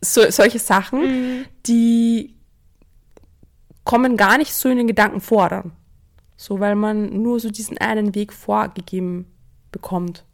so, 0.02 0.30
solche 0.30 0.59
Sachen, 0.59 1.47
die 1.66 2.35
kommen 3.85 4.16
gar 4.16 4.38
nicht 4.38 4.52
so 4.52 4.69
in 4.69 4.78
den 4.78 4.87
Gedanken 4.87 5.21
vor 5.21 5.49
dann. 5.49 5.73
So, 6.37 6.61
weil 6.61 6.75
man 6.75 7.23
nur 7.23 7.38
so 7.38 7.50
diesen 7.50 7.76
einen 7.78 8.14
Weg 8.14 8.33
vorgegeben 8.33 9.26
bekommt. 9.73 10.25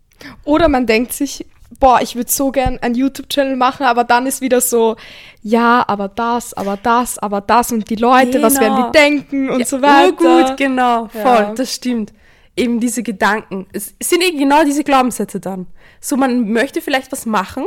Oder 0.44 0.68
man 0.68 0.86
denkt 0.86 1.12
sich, 1.12 1.46
boah, 1.78 2.00
ich 2.00 2.16
würde 2.16 2.30
so 2.30 2.50
gern 2.50 2.78
einen 2.78 2.94
YouTube-Channel 2.94 3.56
machen, 3.56 3.84
aber 3.86 4.04
dann 4.04 4.26
ist 4.26 4.40
wieder 4.40 4.60
so, 4.60 4.96
ja, 5.42 5.84
aber 5.86 6.08
das, 6.08 6.54
aber 6.54 6.76
das, 6.76 7.18
aber 7.18 7.40
das 7.40 7.72
und 7.72 7.88
die 7.90 7.96
Leute, 7.96 8.42
was 8.42 8.58
werden 8.60 8.76
Genau. 8.76 8.90
die 8.90 8.98
denken 8.98 9.50
und 9.50 9.60
Ja, 9.60 9.66
so 9.66 9.82
weiter. 9.82 10.06
Urgut, 10.42 10.56
genau, 10.56 11.08
voll, 11.08 11.22
Ja. 11.22 11.54
das 11.54 11.74
stimmt. 11.74 12.12
Eben 12.56 12.80
diese 12.80 13.02
Gedanken. 13.02 13.66
Es 13.72 13.94
sind 14.02 14.22
eben 14.22 14.38
genau 14.38 14.64
diese 14.64 14.82
Glaubenssätze 14.82 15.40
dann. 15.40 15.66
So, 16.00 16.16
man 16.16 16.50
möchte 16.52 16.80
vielleicht 16.80 17.12
was 17.12 17.26
machen, 17.26 17.64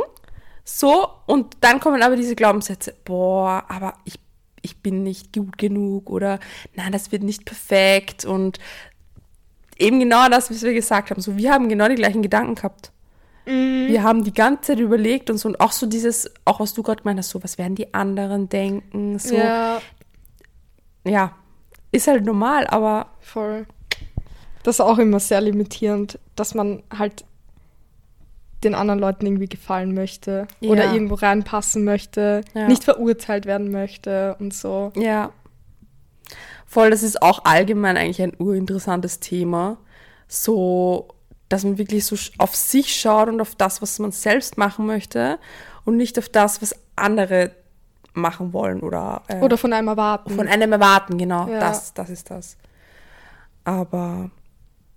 so, 0.64 1.08
und 1.26 1.56
dann 1.60 1.80
kommen 1.80 2.02
aber 2.02 2.16
diese 2.16 2.36
Glaubenssätze, 2.36 2.94
boah, 3.04 3.64
aber 3.68 3.94
ich, 4.04 4.18
ich 4.62 4.82
bin 4.82 5.02
nicht 5.02 5.32
gut 5.32 5.58
genug 5.58 6.10
oder 6.10 6.38
nein, 6.74 6.92
das 6.92 7.10
wird 7.12 7.22
nicht 7.22 7.44
perfekt 7.44 8.24
und 8.24 8.58
eben 9.78 9.98
genau 10.00 10.28
das, 10.28 10.50
was 10.50 10.62
wir 10.62 10.74
gesagt 10.74 11.10
haben. 11.10 11.20
So, 11.22 11.36
wir 11.36 11.52
haben 11.52 11.68
genau 11.68 11.88
die 11.88 11.94
gleichen 11.94 12.22
Gedanken 12.22 12.54
gehabt. 12.56 12.92
Wir 13.88 14.02
haben 14.02 14.22
die 14.24 14.32
ganze 14.32 14.62
Zeit 14.72 14.78
überlegt 14.80 15.30
und 15.30 15.38
so, 15.38 15.48
und 15.48 15.60
auch 15.60 15.72
so 15.72 15.86
dieses, 15.86 16.30
auch 16.44 16.60
was 16.60 16.72
du 16.74 16.82
gerade 16.82 17.02
gemeint 17.02 17.18
hast, 17.18 17.30
so, 17.30 17.42
was 17.42 17.58
werden 17.58 17.74
die 17.74 17.92
anderen 17.94 18.48
denken, 18.48 19.18
so, 19.18 19.34
Ja, 19.36 19.80
ja, 21.04 21.32
ist 21.92 22.06
halt 22.06 22.24
normal, 22.24 22.66
aber 22.68 23.06
voll. 23.20 23.66
Das 24.62 24.76
ist 24.76 24.80
auch 24.80 24.98
immer 24.98 25.18
sehr 25.20 25.40
limitierend, 25.40 26.18
dass 26.36 26.54
man 26.54 26.82
halt 26.96 27.24
den 28.62 28.74
anderen 28.74 29.00
Leuten 29.00 29.24
irgendwie 29.26 29.48
gefallen 29.48 29.94
möchte 29.94 30.46
Ja. 30.60 30.70
oder 30.70 30.92
irgendwo 30.92 31.14
reinpassen 31.14 31.82
möchte, 31.82 32.42
Ja. 32.54 32.68
nicht 32.68 32.84
verurteilt 32.84 33.46
werden 33.46 33.70
möchte 33.70 34.36
und 34.38 34.52
so. 34.54 34.92
ja. 34.96 35.32
Voll, 36.66 36.90
das 36.90 37.02
ist 37.02 37.20
auch 37.20 37.44
allgemein 37.46 37.96
eigentlich 37.96 38.22
ein 38.22 38.32
urinteressantes 38.38 39.18
Thema. 39.18 39.78
So, 40.28 41.08
dass 41.50 41.64
man 41.64 41.76
wirklich 41.76 42.06
so 42.06 42.16
auf 42.38 42.56
sich 42.56 42.98
schaut 42.98 43.28
und 43.28 43.40
auf 43.40 43.54
das, 43.54 43.82
was 43.82 43.98
man 43.98 44.12
selbst 44.12 44.56
machen 44.56 44.86
möchte 44.86 45.38
und 45.84 45.96
nicht 45.96 46.18
auf 46.18 46.28
das, 46.30 46.62
was 46.62 46.74
andere 46.96 47.50
machen 48.14 48.52
wollen 48.52 48.80
oder, 48.80 49.22
äh, 49.28 49.40
Oder 49.40 49.58
von 49.58 49.72
einem 49.72 49.88
erwarten. 49.88 50.34
von 50.34 50.48
einem 50.48 50.72
erwarten, 50.72 51.18
genau. 51.18 51.48
Ja. 51.48 51.60
Das, 51.60 51.92
das 51.92 52.08
ist 52.08 52.30
das. 52.30 52.56
Aber 53.64 54.30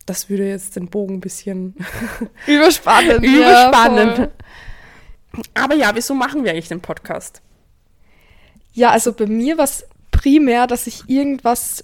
das 0.05 0.29
würde 0.29 0.47
jetzt 0.47 0.75
den 0.75 0.89
Bogen 0.89 1.15
ein 1.15 1.21
bisschen 1.21 1.75
Überspannend. 2.47 3.23
überspannen. 3.23 4.15
Ja. 4.15 4.29
Aber 5.55 5.75
ja, 5.75 5.91
wieso 5.95 6.13
machen 6.13 6.43
wir 6.43 6.51
eigentlich 6.51 6.69
den 6.69 6.81
Podcast? 6.81 7.41
Ja, 8.73 8.91
also 8.91 9.13
bei 9.13 9.25
mir 9.25 9.57
war 9.57 9.65
es 9.65 9.85
primär, 10.11 10.67
dass 10.67 10.85
ich 10.87 11.07
irgendwas 11.07 11.83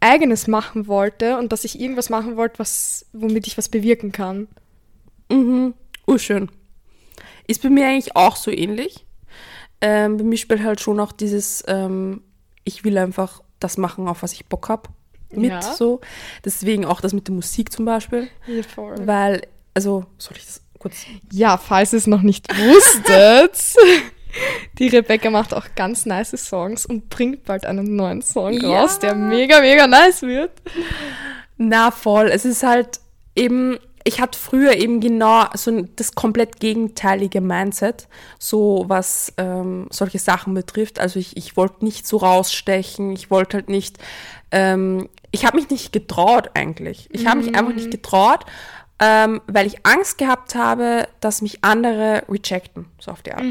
Eigenes 0.00 0.46
machen 0.46 0.86
wollte 0.86 1.36
und 1.38 1.52
dass 1.52 1.64
ich 1.64 1.78
irgendwas 1.80 2.08
machen 2.10 2.36
wollte, 2.36 2.58
was, 2.58 3.06
womit 3.12 3.46
ich 3.46 3.58
was 3.58 3.68
bewirken 3.68 4.12
kann. 4.12 4.48
Mhm. 5.30 5.74
Urschön. 6.06 6.50
Ist 7.46 7.62
bei 7.62 7.70
mir 7.70 7.86
eigentlich 7.86 8.16
auch 8.16 8.36
so 8.36 8.50
ähnlich. 8.50 9.04
ähm, 9.82 10.16
bei 10.18 10.24
mir 10.24 10.36
spielt 10.36 10.62
halt 10.62 10.80
schon 10.80 11.00
auch 11.00 11.12
dieses, 11.12 11.64
ähm, 11.66 12.22
ich 12.64 12.84
will 12.84 12.98
einfach 12.98 13.42
das 13.60 13.76
machen, 13.78 14.08
auf 14.08 14.22
was 14.22 14.32
ich 14.32 14.46
Bock 14.46 14.68
habe. 14.68 14.88
Mit 15.32 15.50
Ja. 15.50 15.62
so. 15.62 16.00
Deswegen 16.44 16.84
auch 16.84 17.00
das 17.00 17.12
mit 17.12 17.28
der 17.28 17.34
Musik 17.34 17.72
zum 17.72 17.84
Beispiel. 17.84 18.28
Ja. 18.46 18.62
Weil, 19.06 19.42
also, 19.74 20.04
soll 20.18 20.36
ich 20.36 20.44
das 20.46 20.62
kurz. 20.78 20.96
Ja, 21.32 21.56
falls 21.56 21.92
ihr 21.92 21.98
es 21.98 22.06
noch 22.06 22.22
nicht 22.22 22.48
wusstet, 22.56 23.76
die 24.78 24.88
Rebecca 24.88 25.30
macht 25.30 25.54
auch 25.54 25.66
ganz 25.76 26.06
nice 26.06 26.30
Songs 26.36 26.86
und 26.86 27.08
bringt 27.10 27.44
bald 27.44 27.66
einen 27.66 27.96
neuen 27.96 28.22
Song 28.22 28.52
Ja. 28.54 28.80
raus, 28.82 28.98
der 28.98 29.14
mega, 29.14 29.60
mega 29.60 29.86
nice 29.86 30.22
wird. 30.22 30.52
Na, 31.56 31.90
voll. 31.90 32.28
Es 32.28 32.44
ist 32.44 32.62
halt 32.62 33.00
eben, 33.36 33.78
ich 34.04 34.20
hatte 34.20 34.38
früher 34.38 34.76
eben 34.76 35.00
genau 35.00 35.44
so 35.54 35.82
das 35.96 36.14
komplett 36.14 36.58
gegenteilige 36.60 37.40
Mindset, 37.40 38.08
so 38.38 38.84
was 38.88 39.32
ähm, 39.36 39.86
solche 39.90 40.18
Sachen 40.18 40.54
betrifft. 40.54 40.98
Also 40.98 41.18
ich, 41.18 41.36
ich 41.36 41.56
wollte 41.56 41.84
nicht 41.84 42.06
so 42.06 42.16
rausstechen, 42.16 43.12
ich 43.12 43.30
wollte 43.30 43.58
halt 43.58 43.68
nicht, 43.68 43.98
ähm, 44.52 45.08
ich 45.32 45.44
habe 45.44 45.58
mich 45.58 45.68
nicht 45.70 45.92
getraut 45.92 46.50
eigentlich. 46.54 47.08
Ich 47.12 47.26
habe 47.26 47.40
mich 47.40 47.54
einfach 47.54 47.74
nicht 47.74 47.90
getraut, 47.90 48.46
ähm, 49.02 49.40
weil 49.46 49.66
ich 49.66 49.86
Angst 49.86 50.18
gehabt 50.18 50.54
habe, 50.54 51.08
dass 51.20 51.40
mich 51.40 51.64
andere 51.64 52.22
rejecten, 52.28 52.84
so 52.98 53.10
auf 53.10 53.22
die 53.22 53.32
Art. 53.32 53.44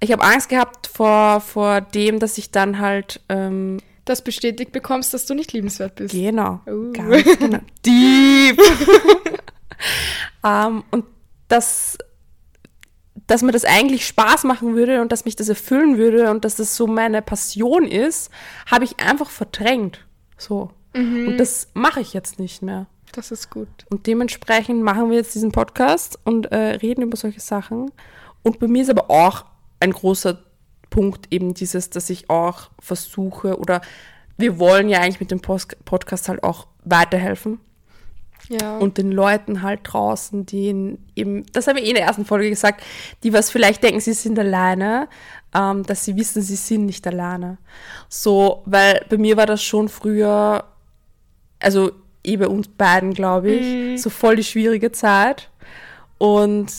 Ich 0.00 0.10
habe 0.10 0.24
Angst 0.24 0.48
gehabt 0.48 0.88
vor, 0.88 1.40
vor 1.40 1.80
dem, 1.80 2.18
dass 2.18 2.36
ich 2.38 2.50
dann 2.50 2.80
halt 2.80 3.20
ähm, 3.28 3.78
Das 4.04 4.22
bestätigt 4.22 4.72
bekommst, 4.72 5.14
dass 5.14 5.26
du 5.26 5.34
nicht 5.34 5.52
liebenswert 5.52 5.94
bist. 5.94 6.12
Genau. 6.12 6.60
Uh. 6.66 6.92
Ganz 6.92 7.38
genau. 7.38 7.60
Deep. 7.86 8.60
ähm, 10.44 10.82
und 10.90 11.04
dass, 11.46 11.96
dass 13.28 13.42
mir 13.42 13.52
das 13.52 13.64
eigentlich 13.64 14.06
Spaß 14.06 14.42
machen 14.42 14.74
würde 14.74 15.00
und 15.02 15.12
dass 15.12 15.24
mich 15.24 15.36
das 15.36 15.48
erfüllen 15.48 15.98
würde 15.98 16.32
und 16.32 16.44
dass 16.44 16.56
das 16.56 16.74
so 16.74 16.88
meine 16.88 17.22
Passion 17.22 17.86
ist, 17.86 18.28
habe 18.66 18.84
ich 18.84 18.98
einfach 18.98 19.30
verdrängt. 19.30 20.00
So. 20.36 20.72
Und 20.96 21.38
das 21.38 21.68
mache 21.74 22.00
ich 22.00 22.12
jetzt 22.12 22.38
nicht 22.38 22.62
mehr. 22.62 22.86
Das 23.14 23.30
ist 23.30 23.48
gut. 23.50 23.68
Und 23.90 24.06
dementsprechend 24.06 24.82
machen 24.82 25.08
wir 25.10 25.16
jetzt 25.18 25.34
diesen 25.34 25.52
Podcast 25.52 26.18
und 26.24 26.46
äh, 26.52 26.56
reden 26.56 27.02
über 27.02 27.16
solche 27.16 27.40
Sachen. 27.40 27.92
Und 28.42 28.58
bei 28.58 28.66
mir 28.66 28.82
ist 28.82 28.90
aber 28.90 29.08
auch 29.10 29.44
ein 29.78 29.92
großer 29.92 30.42
Punkt 30.90 31.32
eben 31.32 31.54
dieses, 31.54 31.90
dass 31.90 32.10
ich 32.10 32.28
auch 32.28 32.70
versuche 32.80 33.58
oder 33.58 33.80
wir 34.36 34.58
wollen 34.58 34.88
ja 34.88 35.00
eigentlich 35.00 35.20
mit 35.20 35.30
dem 35.30 35.40
Post 35.40 35.76
Podcast 35.84 36.28
halt 36.28 36.42
auch 36.42 36.66
weiterhelfen 36.84 37.60
Ja. 38.48 38.78
und 38.78 38.98
den 38.98 39.12
Leuten 39.12 39.62
halt 39.62 39.80
draußen, 39.84 40.44
die 40.44 40.98
eben, 41.14 41.46
das 41.52 41.66
habe 41.68 41.78
ich 41.80 41.86
eh 41.86 41.90
in 41.90 41.94
der 41.94 42.04
ersten 42.04 42.24
Folge 42.24 42.48
gesagt, 42.50 42.82
die 43.22 43.32
was 43.32 43.50
vielleicht 43.50 43.82
denken, 43.82 44.00
sie 44.00 44.12
sind 44.12 44.38
alleine, 44.38 45.08
ähm, 45.54 45.84
dass 45.84 46.04
sie 46.04 46.16
wissen, 46.16 46.42
sie 46.42 46.56
sind 46.56 46.86
nicht 46.86 47.06
alleine. 47.06 47.58
So, 48.08 48.62
weil 48.66 49.04
bei 49.08 49.18
mir 49.18 49.36
war 49.36 49.46
das 49.46 49.62
schon 49.62 49.88
früher, 49.88 50.64
also 51.60 51.92
bei 52.24 52.48
uns 52.48 52.68
beiden, 52.68 53.12
glaube 53.12 53.50
ich, 53.50 54.02
so 54.02 54.10
voll 54.10 54.36
die 54.36 54.44
schwierige 54.44 54.92
Zeit. 54.92 55.50
Und 56.18 56.72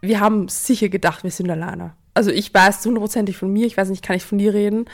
wir 0.00 0.20
haben 0.20 0.48
sicher 0.48 0.88
gedacht, 0.88 1.24
wir 1.24 1.30
sind 1.30 1.50
alleine. 1.50 1.94
Also 2.14 2.30
ich 2.30 2.52
weiß 2.54 2.84
hundertprozentig 2.86 3.36
von 3.36 3.52
mir, 3.52 3.66
ich 3.66 3.76
weiß 3.76 3.90
nicht, 3.90 4.02
kann 4.02 4.16
ich 4.16 4.24
von 4.24 4.38
dir 4.38 4.54
reden, 4.54 4.86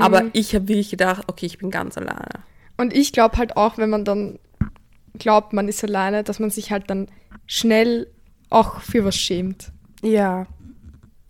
aber 0.00 0.24
ich 0.32 0.54
habe 0.54 0.68
wirklich 0.68 0.90
gedacht, 0.90 1.24
okay, 1.26 1.46
ich 1.46 1.58
bin 1.58 1.70
ganz 1.70 1.98
alleine. 1.98 2.30
Und 2.78 2.94
ich 2.94 3.12
glaube 3.12 3.36
halt 3.36 3.56
auch, 3.56 3.76
wenn 3.76 3.90
man 3.90 4.06
dann 4.06 4.38
glaubt, 5.18 5.52
man 5.52 5.68
ist 5.68 5.84
alleine, 5.84 6.24
dass 6.24 6.38
man 6.38 6.48
sich 6.48 6.70
halt 6.70 6.88
dann 6.88 7.08
schnell 7.46 8.06
auch 8.48 8.80
für 8.80 9.04
was 9.04 9.16
schämt. 9.16 9.72
Ja, 10.02 10.46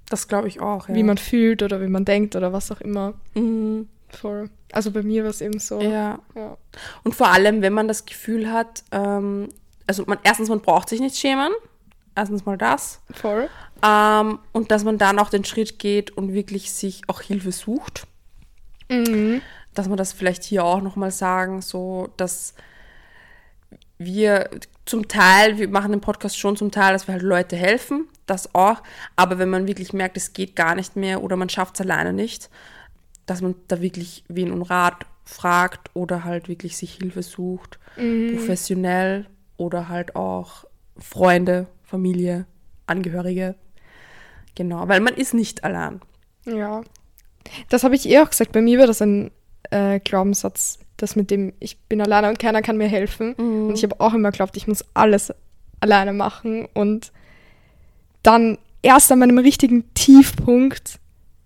das 0.08 0.28
glaube 0.28 0.48
ich 0.48 0.60
auch. 0.60 0.88
Ja. 0.88 0.94
Wie 0.94 1.02
man 1.02 1.18
fühlt 1.18 1.62
oder 1.62 1.80
wie 1.80 1.88
man 1.88 2.04
denkt 2.04 2.36
oder 2.36 2.52
was 2.52 2.70
auch 2.70 2.80
immer. 2.80 3.14
Mhm. 3.34 3.88
Voll. 4.08 4.50
Also 4.72 4.90
bei 4.90 5.02
mir 5.02 5.24
war 5.24 5.30
es 5.30 5.40
eben 5.40 5.58
so. 5.58 5.80
Ja. 5.80 6.18
Ja. 6.34 6.56
Und 7.04 7.14
vor 7.14 7.28
allem, 7.28 7.62
wenn 7.62 7.72
man 7.72 7.88
das 7.88 8.06
Gefühl 8.06 8.50
hat, 8.50 8.84
ähm, 8.92 9.48
also 9.86 10.04
man, 10.06 10.18
erstens, 10.22 10.48
man 10.48 10.60
braucht 10.60 10.88
sich 10.88 11.00
nicht 11.00 11.16
schämen. 11.16 11.52
Erstens 12.14 12.44
mal 12.44 12.58
das. 12.58 13.00
Voll. 13.12 13.48
Ähm, 13.84 14.38
und 14.52 14.70
dass 14.70 14.84
man 14.84 14.98
dann 14.98 15.18
auch 15.18 15.30
den 15.30 15.44
Schritt 15.44 15.78
geht 15.78 16.10
und 16.10 16.32
wirklich 16.32 16.72
sich 16.72 17.02
auch 17.08 17.20
Hilfe 17.20 17.52
sucht. 17.52 18.06
Mhm. 18.88 19.42
Dass 19.74 19.88
man 19.88 19.96
das 19.96 20.12
vielleicht 20.12 20.42
hier 20.42 20.64
auch 20.64 20.82
nochmal 20.82 21.10
sagen, 21.10 21.62
so, 21.62 22.08
dass 22.16 22.54
wir 23.98 24.50
zum 24.86 25.08
Teil, 25.08 25.58
wir 25.58 25.68
machen 25.68 25.92
den 25.92 26.00
Podcast 26.00 26.38
schon 26.38 26.56
zum 26.56 26.70
Teil, 26.70 26.92
dass 26.92 27.06
wir 27.06 27.14
halt 27.14 27.22
Leute 27.22 27.54
helfen, 27.54 28.08
das 28.26 28.54
auch. 28.54 28.82
Aber 29.14 29.38
wenn 29.38 29.50
man 29.50 29.66
wirklich 29.66 29.92
merkt, 29.92 30.16
es 30.16 30.32
geht 30.32 30.56
gar 30.56 30.74
nicht 30.74 30.96
mehr 30.96 31.22
oder 31.22 31.36
man 31.36 31.48
schafft 31.48 31.76
es 31.76 31.80
alleine 31.82 32.12
nicht, 32.12 32.50
dass 33.30 33.42
man 33.42 33.54
da 33.68 33.80
wirklich 33.80 34.24
wen 34.26 34.50
um 34.50 34.62
Rat 34.62 35.06
fragt 35.24 35.94
oder 35.94 36.24
halt 36.24 36.48
wirklich 36.48 36.76
sich 36.76 36.94
Hilfe 36.94 37.22
sucht, 37.22 37.78
professionell 37.94 39.26
oder 39.56 39.88
halt 39.88 40.16
auch 40.16 40.64
Freunde, 40.98 41.68
Familie, 41.84 42.46
Angehörige. 42.86 43.54
Genau, 44.56 44.88
weil 44.88 44.98
man 44.98 45.14
ist 45.14 45.32
nicht 45.32 45.62
allein. 45.62 46.00
Ja. 46.44 46.82
Das 47.68 47.84
habe 47.84 47.94
ich 47.94 48.08
eh 48.08 48.18
auch 48.18 48.30
gesagt. 48.30 48.50
Bei 48.50 48.60
mir 48.60 48.80
war 48.80 48.88
das 48.88 49.00
ein 49.00 49.30
äh, 49.70 50.00
Glaubenssatz, 50.00 50.80
das 50.96 51.14
mit 51.14 51.30
dem, 51.30 51.52
ich 51.60 51.78
bin 51.82 52.00
alleine 52.00 52.30
und 52.30 52.40
keiner 52.40 52.62
kann 52.62 52.78
mir 52.78 52.88
helfen. 52.88 53.34
Und 53.68 53.74
ich 53.74 53.84
habe 53.84 54.00
auch 54.00 54.12
immer 54.12 54.32
geglaubt, 54.32 54.56
ich 54.56 54.66
muss 54.66 54.84
alles 54.92 55.32
alleine 55.78 56.12
machen. 56.12 56.66
Und 56.74 57.12
dann 58.24 58.58
erst 58.82 59.12
an 59.12 59.20
meinem 59.20 59.38
richtigen 59.38 59.94
Tiefpunkt 59.94 60.98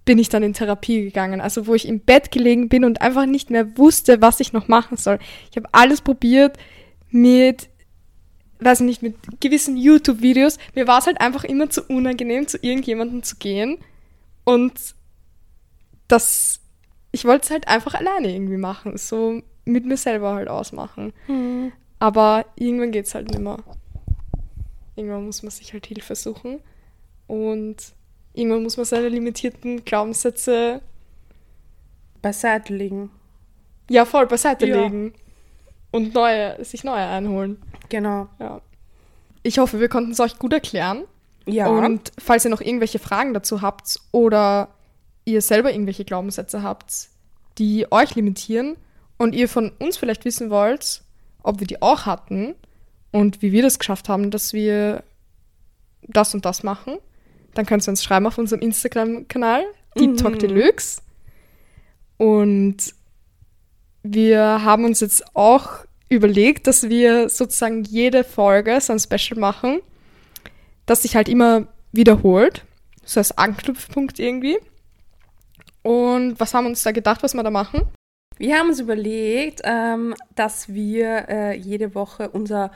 bin 0.04 0.18
ich 0.18 0.28
dann 0.28 0.42
in 0.42 0.52
Therapie 0.52 1.02
gegangen. 1.04 1.40
Also 1.40 1.66
wo 1.66 1.74
ich 1.74 1.88
im 1.88 2.00
Bett 2.00 2.30
gelegen 2.30 2.68
bin 2.68 2.84
und 2.84 3.00
einfach 3.00 3.26
nicht 3.26 3.50
mehr 3.50 3.76
wusste, 3.78 4.20
was 4.20 4.40
ich 4.40 4.52
noch 4.52 4.68
machen 4.68 4.96
soll. 4.96 5.18
Ich 5.50 5.56
habe 5.56 5.68
alles 5.72 6.00
probiert 6.02 6.58
mit, 7.10 7.68
weiß 8.60 8.80
nicht, 8.80 9.02
mit 9.02 9.16
gewissen 9.40 9.76
YouTube-Videos. 9.76 10.58
Mir 10.74 10.86
war 10.86 10.98
es 10.98 11.06
halt 11.06 11.20
einfach 11.20 11.44
immer 11.44 11.70
zu 11.70 11.82
unangenehm, 11.84 12.46
zu 12.46 12.58
irgendjemandem 12.60 13.22
zu 13.22 13.36
gehen. 13.36 13.78
Und 14.44 14.72
das, 16.08 16.60
ich 17.12 17.24
wollte 17.24 17.44
es 17.44 17.50
halt 17.50 17.68
einfach 17.68 17.94
alleine 17.94 18.30
irgendwie 18.34 18.58
machen. 18.58 18.98
So 18.98 19.42
mit 19.64 19.86
mir 19.86 19.96
selber 19.96 20.34
halt 20.34 20.48
ausmachen. 20.48 21.14
Aber 21.98 22.44
irgendwann 22.56 22.92
geht 22.92 23.06
es 23.06 23.14
halt 23.14 23.30
nicht 23.30 23.40
mehr. 23.40 23.58
Irgendwann 24.96 25.24
muss 25.24 25.42
man 25.42 25.50
sich 25.50 25.72
halt 25.72 25.86
Hilfe 25.86 26.14
suchen. 26.14 26.60
Und 27.26 27.76
irgendwann 28.34 28.62
muss 28.62 28.76
man 28.76 28.84
seine 28.86 29.08
limitierten 29.08 29.84
Glaubenssätze 29.84 30.80
Beiseite 32.22 32.74
legen. 32.74 33.10
ja 33.90 34.04
voll 34.04 34.26
beiseite 34.26 34.66
Ja. 34.66 34.82
legen. 34.82 35.12
Und 35.90 36.14
neue, 36.14 36.62
sich 36.64 36.82
neue 36.84 37.06
einholen. 37.06 37.62
Genau. 37.88 38.28
Ja. 38.40 38.60
Ich 39.42 39.58
hoffe, 39.58 39.78
wir 39.78 39.88
konnten 39.88 40.10
es 40.12 40.20
euch 40.20 40.38
gut 40.38 40.52
erklären. 40.52 41.04
Ja. 41.46 41.68
Und 41.68 42.10
falls 42.18 42.44
ihr 42.44 42.50
noch 42.50 42.62
irgendwelche 42.62 42.98
Fragen 42.98 43.34
dazu 43.34 43.60
habt 43.62 44.00
oder 44.10 44.68
ihr 45.26 45.40
selber 45.42 45.70
irgendwelche 45.72 46.04
Glaubenssätze 46.04 46.62
habt, 46.62 47.08
die 47.58 47.86
euch 47.92 48.14
limitieren 48.14 48.76
und 49.18 49.34
ihr 49.34 49.48
von 49.48 49.70
uns 49.78 49.96
vielleicht 49.98 50.24
wissen 50.24 50.50
wollt, 50.50 51.02
ob 51.42 51.60
wir 51.60 51.66
die 51.66 51.80
auch 51.82 52.06
hatten 52.06 52.54
und 53.12 53.42
wie 53.42 53.52
wir 53.52 53.62
das 53.62 53.78
geschafft 53.78 54.08
haben, 54.08 54.30
dass 54.30 54.52
wir 54.54 55.04
das 56.02 56.34
und 56.34 56.44
das 56.46 56.62
machen, 56.62 56.96
dann 57.54 57.66
könnt 57.66 57.86
ihr 57.86 57.90
uns 57.90 58.04
schreiben 58.04 58.26
auf 58.26 58.38
unserem 58.38 58.62
Instagram-Kanal, 58.62 59.64
Deep 59.98 60.16
Talk 60.16 60.38
Deluxe. 60.38 61.00
Und 62.16 62.94
wir 64.02 64.64
haben 64.64 64.84
uns 64.84 65.00
jetzt 65.00 65.24
auch 65.34 65.84
überlegt, 66.08 66.66
dass 66.66 66.88
wir 66.88 67.28
sozusagen 67.28 67.84
jede 67.84 68.24
Folge 68.24 68.80
so 68.80 68.92
ein 68.92 68.98
Special 68.98 69.38
machen, 69.38 69.80
das 70.86 71.02
sich 71.02 71.16
halt 71.16 71.28
immer 71.28 71.66
wiederholt, 71.92 72.64
so 73.04 73.20
als 73.20 73.36
Anknüpfpunkt 73.36 74.18
irgendwie. 74.18 74.58
Und 75.82 76.38
was 76.40 76.54
haben 76.54 76.64
wir 76.64 76.70
uns 76.70 76.82
da 76.82 76.92
gedacht, 76.92 77.22
was 77.22 77.34
wir 77.34 77.42
da 77.42 77.50
machen? 77.50 77.82
Wir 78.36 78.58
haben 78.58 78.68
uns 78.68 78.80
überlegt, 78.80 79.60
ähm, 79.64 80.14
dass 80.34 80.68
wir 80.68 81.28
äh, 81.28 81.56
jede 81.56 81.94
Woche 81.94 82.30
unser 82.30 82.70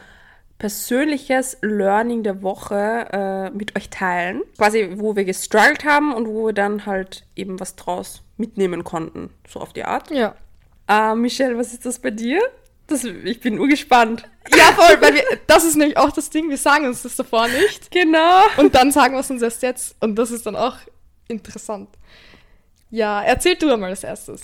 persönliches 0.59 1.57
Learning 1.63 2.23
der 2.23 2.43
Woche 2.43 3.07
äh, 3.13 3.51
mit 3.51 3.77
euch 3.77 3.91
teilen. 3.91 4.43
Quasi, 4.57 4.91
wo 4.97 5.15
wir 5.17 5.25
gestruggelt 5.25 5.85
haben 5.85 6.13
und 6.13 6.27
wo 6.29 6.47
wir 6.47 6.53
dann 6.53 6.85
halt 6.87 7.25
eben 7.37 7.61
was 7.61 7.77
draus 7.77 8.23
mitnehmen 8.37 8.85
konnten. 8.85 9.31
So 9.49 9.61
auf 9.61 9.73
die 9.73 9.85
Art. 9.85 10.11
Ja. 10.11 10.35
Äh, 10.89 11.15
Michelle, 11.15 11.57
was 11.57 11.73
ist 11.73 11.87
das 11.87 11.99
bei 11.99 12.11
dir? 12.11 12.41
Das, 12.89 13.05
ich 13.05 13.41
bin 13.41 13.59
urgespannt. 13.59 14.27
Ja, 14.57 14.73
voll, 14.73 15.01
weil 15.01 15.15
wir, 15.15 15.23
das 15.47 15.65
ist 15.65 15.77
nämlich 15.77 15.99
auch 15.99 16.11
das 16.11 16.31
Ding, 16.31 16.49
wir 16.49 16.57
sagen 16.57 16.87
uns 16.87 17.03
das 17.03 17.17
davor 17.17 17.47
nicht. 17.49 17.91
Genau. 17.91 18.43
Und 18.57 18.75
dann 18.75 18.91
sagen 18.93 19.15
wir 19.15 19.21
es 19.21 19.31
uns 19.31 19.43
erst 19.43 19.63
jetzt. 19.63 19.95
Und 20.01 20.17
das 20.17 20.31
ist 20.31 20.47
dann 20.47 20.57
auch 20.57 20.77
interessant. 21.29 21.91
Ja, 22.91 23.23
erzähl 23.23 23.57
du 23.57 23.71
einmal 23.71 23.91
als 23.91 24.05
erstes. 24.05 24.41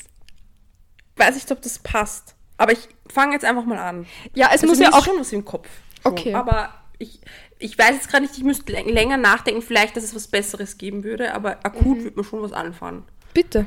Weiß 1.17 1.35
nicht, 1.37 1.51
ob 1.51 1.63
das 1.63 1.79
passt. 1.79 2.35
Aber 2.59 2.73
ich 2.73 2.87
fange 3.11 3.33
jetzt 3.33 3.45
einfach 3.47 3.65
mal 3.65 3.79
an. 3.79 4.07
Ja, 4.35 4.47
es 4.49 4.63
Also 4.63 4.67
muss 4.67 4.79
ja 4.79 4.93
auch. 4.93 5.05
schon 5.05 5.19
was 5.19 5.33
im 5.33 5.45
Kopf. 5.45 5.69
Okay. 6.05 6.35
Aber 6.35 6.75
ich, 6.99 7.21
ich 7.59 7.79
weiß 7.79 7.93
jetzt 7.93 8.09
gerade 8.09 8.23
nicht, 8.23 8.37
ich 8.37 8.45
müsste 8.45 8.73
länger 8.73 9.17
nachdenken, 9.17 9.63
vielleicht, 9.63 9.97
dass 9.97 10.05
es 10.05 10.15
was 10.15 10.29
Besseres 10.29 10.79
geben 10.79 11.05
würde, 11.05 11.35
aber 11.35 11.59
akut 11.65 11.99
mhm. 11.99 12.05
wird 12.05 12.17
mir 12.17 12.25
schon 12.25 12.43
was 12.43 12.53
anfangen. 12.53 13.05
Bitte. 13.33 13.67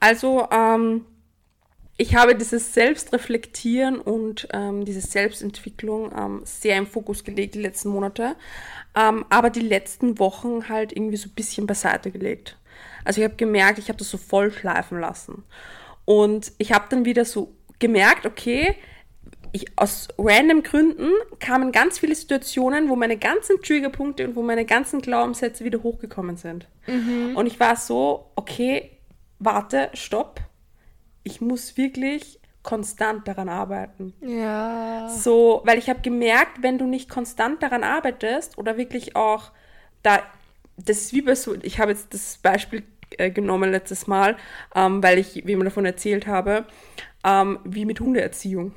Also, 0.00 0.48
ähm, 0.50 1.06
ich 1.96 2.16
habe 2.16 2.34
dieses 2.34 2.74
Selbstreflektieren 2.74 4.00
und 4.00 4.48
ähm, 4.52 4.84
diese 4.84 5.00
Selbstentwicklung 5.00 6.10
ähm, 6.16 6.40
sehr 6.44 6.76
im 6.76 6.86
Fokus 6.86 7.22
gelegt 7.22 7.54
die 7.54 7.60
letzten 7.60 7.90
Monate, 7.90 8.34
ähm, 8.94 9.24
aber 9.30 9.50
die 9.50 9.60
letzten 9.60 10.18
Wochen 10.18 10.68
halt 10.68 10.92
irgendwie 10.92 11.16
so 11.16 11.28
ein 11.28 11.34
bisschen 11.34 11.66
beiseite 11.66 12.10
gelegt. 12.10 12.58
Also 13.04 13.20
ich 13.20 13.24
habe 13.24 13.36
gemerkt, 13.36 13.78
ich 13.78 13.88
habe 13.88 13.98
das 13.98 14.10
so 14.10 14.18
voll 14.18 14.50
schleifen 14.50 15.00
lassen. 15.00 15.44
Und 16.04 16.52
ich 16.58 16.72
habe 16.72 16.86
dann 16.88 17.04
wieder 17.04 17.24
so 17.24 17.54
gemerkt, 17.78 18.26
okay, 18.26 18.74
ich, 19.52 19.66
aus 19.76 20.08
random 20.18 20.62
Gründen 20.62 21.10
kamen 21.38 21.72
ganz 21.72 21.98
viele 21.98 22.14
Situationen, 22.14 22.88
wo 22.88 22.96
meine 22.96 23.18
ganzen 23.18 23.60
Triggerpunkte 23.60 24.26
und 24.26 24.34
wo 24.34 24.42
meine 24.42 24.64
ganzen 24.64 25.02
Glaubenssätze 25.02 25.64
wieder 25.64 25.82
hochgekommen 25.82 26.36
sind. 26.36 26.66
Mhm. 26.86 27.36
Und 27.36 27.46
ich 27.46 27.60
war 27.60 27.76
so, 27.76 28.30
okay, 28.34 28.90
warte, 29.38 29.90
stopp. 29.92 30.40
Ich 31.22 31.40
muss 31.40 31.76
wirklich 31.76 32.40
konstant 32.62 33.28
daran 33.28 33.48
arbeiten. 33.48 34.14
Ja. 34.20 35.08
So, 35.08 35.62
weil 35.64 35.78
ich 35.78 35.90
habe 35.90 36.00
gemerkt, 36.00 36.62
wenn 36.62 36.78
du 36.78 36.86
nicht 36.86 37.08
konstant 37.08 37.62
daran 37.62 37.84
arbeitest 37.84 38.56
oder 38.56 38.76
wirklich 38.76 39.16
auch 39.16 39.50
da, 40.02 40.22
das 40.76 40.98
ist 40.98 41.12
wie 41.12 41.22
bei 41.22 41.34
so, 41.34 41.54
ich 41.60 41.78
habe 41.78 41.92
jetzt 41.92 42.14
das 42.14 42.38
Beispiel 42.38 42.84
äh, 43.18 43.30
genommen 43.30 43.70
letztes 43.70 44.06
Mal, 44.06 44.36
ähm, 44.74 45.02
weil 45.02 45.18
ich, 45.18 45.46
wie 45.46 45.56
man 45.56 45.64
davon 45.64 45.84
erzählt 45.84 46.26
habe, 46.26 46.64
ähm, 47.24 47.58
wie 47.64 47.84
mit 47.84 48.00
Hundeerziehung. 48.00 48.72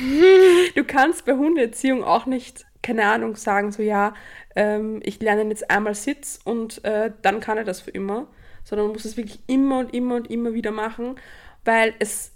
du 0.74 0.84
kannst 0.84 1.24
bei 1.24 1.32
Hundeerziehung 1.32 2.04
auch 2.04 2.26
nicht, 2.26 2.66
keine 2.82 3.06
Ahnung, 3.06 3.36
sagen, 3.36 3.72
so 3.72 3.82
ja, 3.82 4.14
ähm, 4.56 5.00
ich 5.02 5.20
lerne 5.20 5.44
jetzt 5.44 5.70
einmal 5.70 5.94
Sitz 5.94 6.40
und 6.44 6.84
äh, 6.84 7.12
dann 7.22 7.40
kann 7.40 7.58
er 7.58 7.64
das 7.64 7.80
für 7.80 7.90
immer, 7.90 8.28
sondern 8.64 8.86
man 8.86 8.94
muss 8.94 9.04
es 9.04 9.16
wirklich 9.16 9.40
immer 9.46 9.78
und 9.80 9.94
immer 9.94 10.16
und 10.16 10.30
immer 10.30 10.54
wieder 10.54 10.70
machen, 10.70 11.16
weil 11.64 11.94
es 11.98 12.32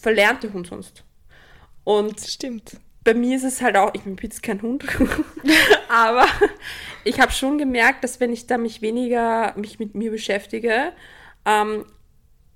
verlernt 0.00 0.42
der 0.42 0.52
Hund 0.52 0.66
sonst. 0.66 1.04
Und 1.84 2.20
Stimmt. 2.20 2.78
Bei 3.04 3.14
mir 3.14 3.36
ist 3.36 3.42
es 3.42 3.60
halt 3.60 3.76
auch, 3.76 3.90
ich 3.94 4.02
bin 4.02 4.16
jetzt 4.22 4.44
kein 4.44 4.62
Hund, 4.62 4.84
aber 5.88 6.26
ich 7.02 7.20
habe 7.20 7.32
schon 7.32 7.58
gemerkt, 7.58 8.04
dass 8.04 8.20
wenn 8.20 8.32
ich 8.32 8.46
da 8.46 8.58
mich 8.58 8.80
weniger 8.80 9.54
mich 9.56 9.80
mit 9.80 9.96
mir 9.96 10.12
beschäftige, 10.12 10.92
ähm, 11.44 11.84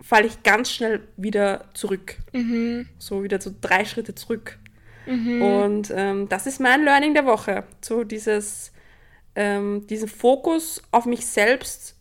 falle 0.01 0.27
ich 0.27 0.43
ganz 0.43 0.71
schnell 0.71 1.01
wieder 1.17 1.65
zurück. 1.75 2.17
Mhm. 2.33 2.89
So 2.99 3.23
wieder 3.23 3.41
so 3.41 3.53
drei 3.61 3.85
Schritte 3.85 4.15
zurück. 4.15 4.59
Mhm. 5.07 5.43
Und 5.43 5.93
ähm, 5.95 6.29
das 6.29 6.47
ist 6.47 6.61
mein 6.61 6.85
Learning 6.85 7.15
der 7.15 7.27
Woche. 7.27 7.65
So 7.81 8.05
dieses, 8.05 8.73
ähm, 9.35 9.87
diesen 9.87 10.09
Fokus 10.09 10.83
auf 10.91 11.07
mich 11.07 11.27
selbst 11.27 11.97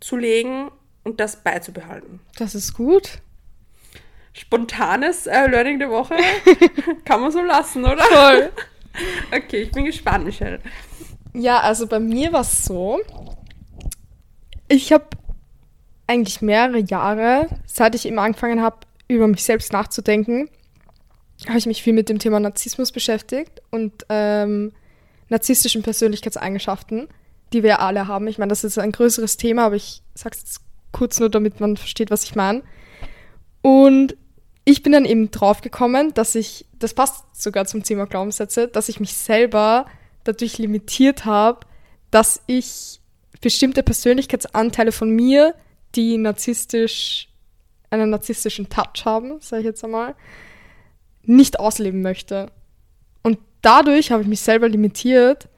zu 0.00 0.16
legen 0.16 0.70
und 1.02 1.20
das 1.20 1.42
beizubehalten. 1.42 2.20
Das 2.36 2.54
ist 2.54 2.74
gut. 2.74 3.20
Spontanes 4.32 5.26
äh, 5.26 5.46
Learning 5.46 5.78
der 5.78 5.90
Woche. 5.90 6.16
Kann 7.04 7.20
man 7.20 7.30
so 7.30 7.40
lassen, 7.40 7.84
oder? 7.84 8.02
Toll. 8.04 8.50
okay, 9.36 9.62
ich 9.62 9.70
bin 9.70 9.84
gespannt, 9.84 10.24
Michelle. 10.24 10.60
Ja, 11.32 11.60
also 11.60 11.86
bei 11.86 12.00
mir 12.00 12.32
war 12.32 12.40
es 12.40 12.64
so, 12.64 13.00
ich 14.68 14.92
habe 14.92 15.06
eigentlich 16.06 16.42
mehrere 16.42 16.78
Jahre, 16.78 17.48
seit 17.66 17.94
ich 17.94 18.06
eben 18.06 18.18
angefangen 18.18 18.62
habe, 18.62 18.78
über 19.08 19.26
mich 19.26 19.44
selbst 19.44 19.72
nachzudenken, 19.72 20.48
habe 21.48 21.58
ich 21.58 21.66
mich 21.66 21.82
viel 21.82 21.92
mit 21.92 22.08
dem 22.08 22.18
Thema 22.18 22.40
Narzissmus 22.40 22.92
beschäftigt 22.92 23.62
und 23.70 23.92
ähm, 24.08 24.72
narzisstischen 25.28 25.82
Persönlichkeitseigenschaften, 25.82 27.08
die 27.52 27.62
wir 27.62 27.80
alle 27.80 28.08
haben. 28.08 28.26
Ich 28.28 28.38
meine, 28.38 28.50
das 28.50 28.64
ist 28.64 28.78
ein 28.78 28.92
größeres 28.92 29.36
Thema, 29.36 29.66
aber 29.66 29.76
ich 29.76 30.02
sage 30.14 30.36
es 30.42 30.60
kurz 30.92 31.18
nur, 31.20 31.28
damit 31.28 31.60
man 31.60 31.76
versteht, 31.76 32.10
was 32.10 32.24
ich 32.24 32.34
meine. 32.34 32.62
Und 33.62 34.16
ich 34.64 34.82
bin 34.82 34.92
dann 34.92 35.04
eben 35.04 35.30
draufgekommen, 35.30 36.14
dass 36.14 36.34
ich, 36.34 36.66
das 36.78 36.94
passt 36.94 37.24
sogar 37.34 37.66
zum 37.66 37.82
Thema 37.82 38.06
Glaubenssätze, 38.06 38.68
dass 38.68 38.88
ich 38.88 39.00
mich 39.00 39.14
selber 39.14 39.86
dadurch 40.24 40.58
limitiert 40.58 41.24
habe, 41.24 41.60
dass 42.10 42.40
ich 42.46 43.00
bestimmte 43.40 43.82
Persönlichkeitsanteile 43.82 44.92
von 44.92 45.10
mir 45.10 45.54
die 45.96 46.16
narzisstisch, 46.16 47.28
einen 47.90 48.10
narzisstischen 48.10 48.68
Touch 48.68 49.04
haben, 49.04 49.40
sage 49.40 49.60
ich 49.60 49.66
jetzt 49.66 49.84
einmal, 49.84 50.14
nicht 51.22 51.58
ausleben 51.58 52.02
möchte. 52.02 52.50
Und 53.22 53.38
dadurch 53.62 54.10
habe 54.10 54.22
ich 54.22 54.28
mich 54.28 54.40
selber 54.40 54.68
limitiert, 54.68 55.48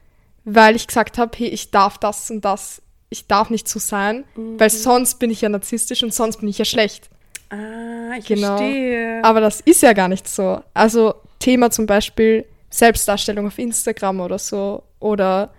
weil 0.45 0.75
ich 0.75 0.87
gesagt 0.87 1.17
habe, 1.17 1.37
hey, 1.37 1.47
ich 1.47 1.71
darf 1.71 1.97
das 1.97 2.31
und 2.31 2.45
das, 2.45 2.81
ich 3.09 3.27
darf 3.27 3.49
nicht 3.49 3.67
so 3.67 3.79
sein, 3.79 4.23
mhm. 4.35 4.59
weil 4.59 4.69
sonst 4.69 5.19
bin 5.19 5.29
ich 5.29 5.41
ja 5.41 5.49
narzisstisch 5.49 6.03
und 6.03 6.13
sonst 6.13 6.37
bin 6.37 6.47
ich 6.47 6.57
ja 6.57 6.65
schlecht. 6.65 7.09
Ah, 7.49 8.15
ich 8.17 8.25
genau. 8.25 8.57
verstehe. 8.57 9.23
Aber 9.23 9.41
das 9.41 9.61
ist 9.61 9.81
ja 9.81 9.93
gar 9.93 10.07
nicht 10.07 10.27
so. 10.27 10.61
Also 10.73 11.15
Thema 11.39 11.69
zum 11.71 11.85
Beispiel 11.85 12.45
Selbstdarstellung 12.69 13.47
auf 13.47 13.57
Instagram 13.57 14.19
oder 14.19 14.39
so 14.39 14.83
oder 14.99 15.53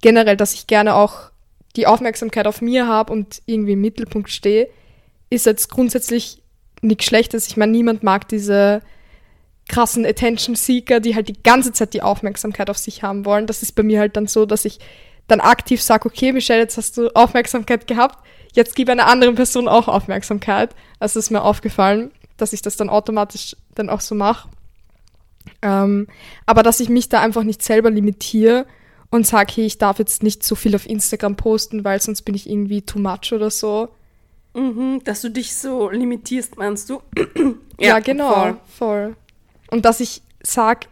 generell, 0.00 0.36
dass 0.36 0.54
ich 0.54 0.66
gerne 0.66 0.94
auch 0.94 1.30
die 1.76 1.86
Aufmerksamkeit 1.86 2.46
auf 2.46 2.60
mir 2.60 2.86
habe 2.86 3.12
und 3.12 3.42
irgendwie 3.46 3.72
im 3.72 3.80
Mittelpunkt 3.80 4.30
stehe, 4.30 4.68
ist 5.30 5.46
jetzt 5.46 5.68
grundsätzlich 5.70 6.42
nichts 6.82 7.04
Schlechtes. 7.04 7.48
Ich 7.48 7.56
meine, 7.56 7.72
niemand 7.72 8.02
mag 8.02 8.28
diese 8.28 8.82
krassen 9.68 10.06
Attention-Seeker, 10.06 11.00
die 11.00 11.14
halt 11.14 11.28
die 11.28 11.42
ganze 11.42 11.72
Zeit 11.72 11.94
die 11.94 12.02
Aufmerksamkeit 12.02 12.70
auf 12.70 12.78
sich 12.78 13.02
haben 13.02 13.24
wollen. 13.24 13.46
Das 13.46 13.62
ist 13.62 13.72
bei 13.72 13.82
mir 13.82 13.98
halt 13.98 14.16
dann 14.16 14.26
so, 14.26 14.46
dass 14.46 14.64
ich 14.64 14.78
dann 15.26 15.40
aktiv 15.40 15.82
sage, 15.82 16.06
okay, 16.06 16.32
Michelle, 16.32 16.60
jetzt 16.60 16.76
hast 16.76 16.96
du 16.96 17.08
Aufmerksamkeit 17.14 17.86
gehabt, 17.88 18.24
jetzt 18.52 18.76
gib 18.76 18.88
einer 18.88 19.06
anderen 19.06 19.34
Person 19.34 19.66
auch 19.66 19.88
Aufmerksamkeit. 19.88 20.74
Also 21.00 21.18
ist 21.18 21.30
mir 21.30 21.42
aufgefallen, 21.42 22.12
dass 22.36 22.52
ich 22.52 22.62
das 22.62 22.76
dann 22.76 22.88
automatisch 22.88 23.56
dann 23.74 23.90
auch 23.90 24.00
so 24.00 24.14
mache. 24.14 24.48
Ähm, 25.62 26.06
aber 26.44 26.62
dass 26.62 26.80
ich 26.80 26.88
mich 26.88 27.08
da 27.08 27.20
einfach 27.20 27.42
nicht 27.42 27.62
selber 27.62 27.90
limitiere 27.90 28.66
und 29.10 29.26
sage, 29.26 29.52
hey, 29.56 29.66
ich 29.66 29.78
darf 29.78 29.98
jetzt 29.98 30.22
nicht 30.22 30.42
so 30.42 30.54
viel 30.54 30.74
auf 30.74 30.86
Instagram 30.86 31.36
posten, 31.36 31.84
weil 31.84 32.00
sonst 32.00 32.22
bin 32.22 32.34
ich 32.34 32.48
irgendwie 32.48 32.82
too 32.82 32.98
much 32.98 33.32
oder 33.32 33.50
so. 33.50 33.88
Mhm, 34.54 35.02
dass 35.04 35.20
du 35.20 35.30
dich 35.30 35.54
so 35.54 35.90
limitierst, 35.90 36.56
meinst 36.56 36.88
du? 36.90 37.02
ja, 37.78 37.88
ja, 37.88 37.98
genau, 38.00 38.32
voll. 38.32 38.56
voll. 38.66 39.16
Und 39.70 39.84
dass 39.84 40.00
ich 40.00 40.22
sage, 40.42 40.86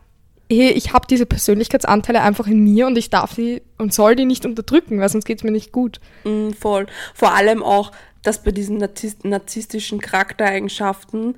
hey, 0.50 0.70
ich 0.70 0.92
habe 0.92 1.06
diese 1.08 1.26
Persönlichkeitsanteile 1.26 2.20
einfach 2.20 2.46
in 2.46 2.62
mir 2.62 2.86
und 2.86 2.98
ich 2.98 3.10
darf 3.10 3.34
die 3.34 3.62
und 3.78 3.94
soll 3.94 4.16
die 4.16 4.26
nicht 4.26 4.44
unterdrücken, 4.44 5.00
weil 5.00 5.08
sonst 5.08 5.24
geht 5.24 5.38
es 5.38 5.44
mir 5.44 5.50
nicht 5.50 5.72
gut. 5.72 6.00
Mm, 6.24 6.50
voll. 6.50 6.86
Vor 7.14 7.32
allem 7.32 7.62
auch, 7.62 7.92
dass 8.22 8.42
bei 8.42 8.50
diesen 8.50 8.78
narzisstischen 8.78 10.00
Charaktereigenschaften, 10.00 11.36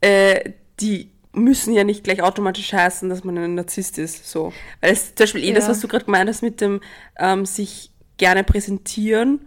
äh, 0.00 0.52
die 0.80 1.10
müssen 1.32 1.72
ja 1.72 1.84
nicht 1.84 2.04
gleich 2.04 2.22
automatisch 2.22 2.72
heißen, 2.72 3.08
dass 3.08 3.24
man 3.24 3.38
ein 3.38 3.54
Narzisst 3.54 3.98
ist. 3.98 4.28
So. 4.28 4.52
Weil 4.80 4.92
es 4.92 5.14
zum 5.14 5.24
Beispiel 5.24 5.44
eh 5.44 5.48
ja. 5.48 5.54
das, 5.54 5.68
was 5.68 5.80
du 5.80 5.88
gerade 5.88 6.04
gemeint 6.04 6.28
hast 6.28 6.42
mit 6.42 6.60
dem 6.60 6.80
ähm, 7.18 7.46
sich 7.46 7.90
gerne 8.16 8.44
präsentieren, 8.44 9.46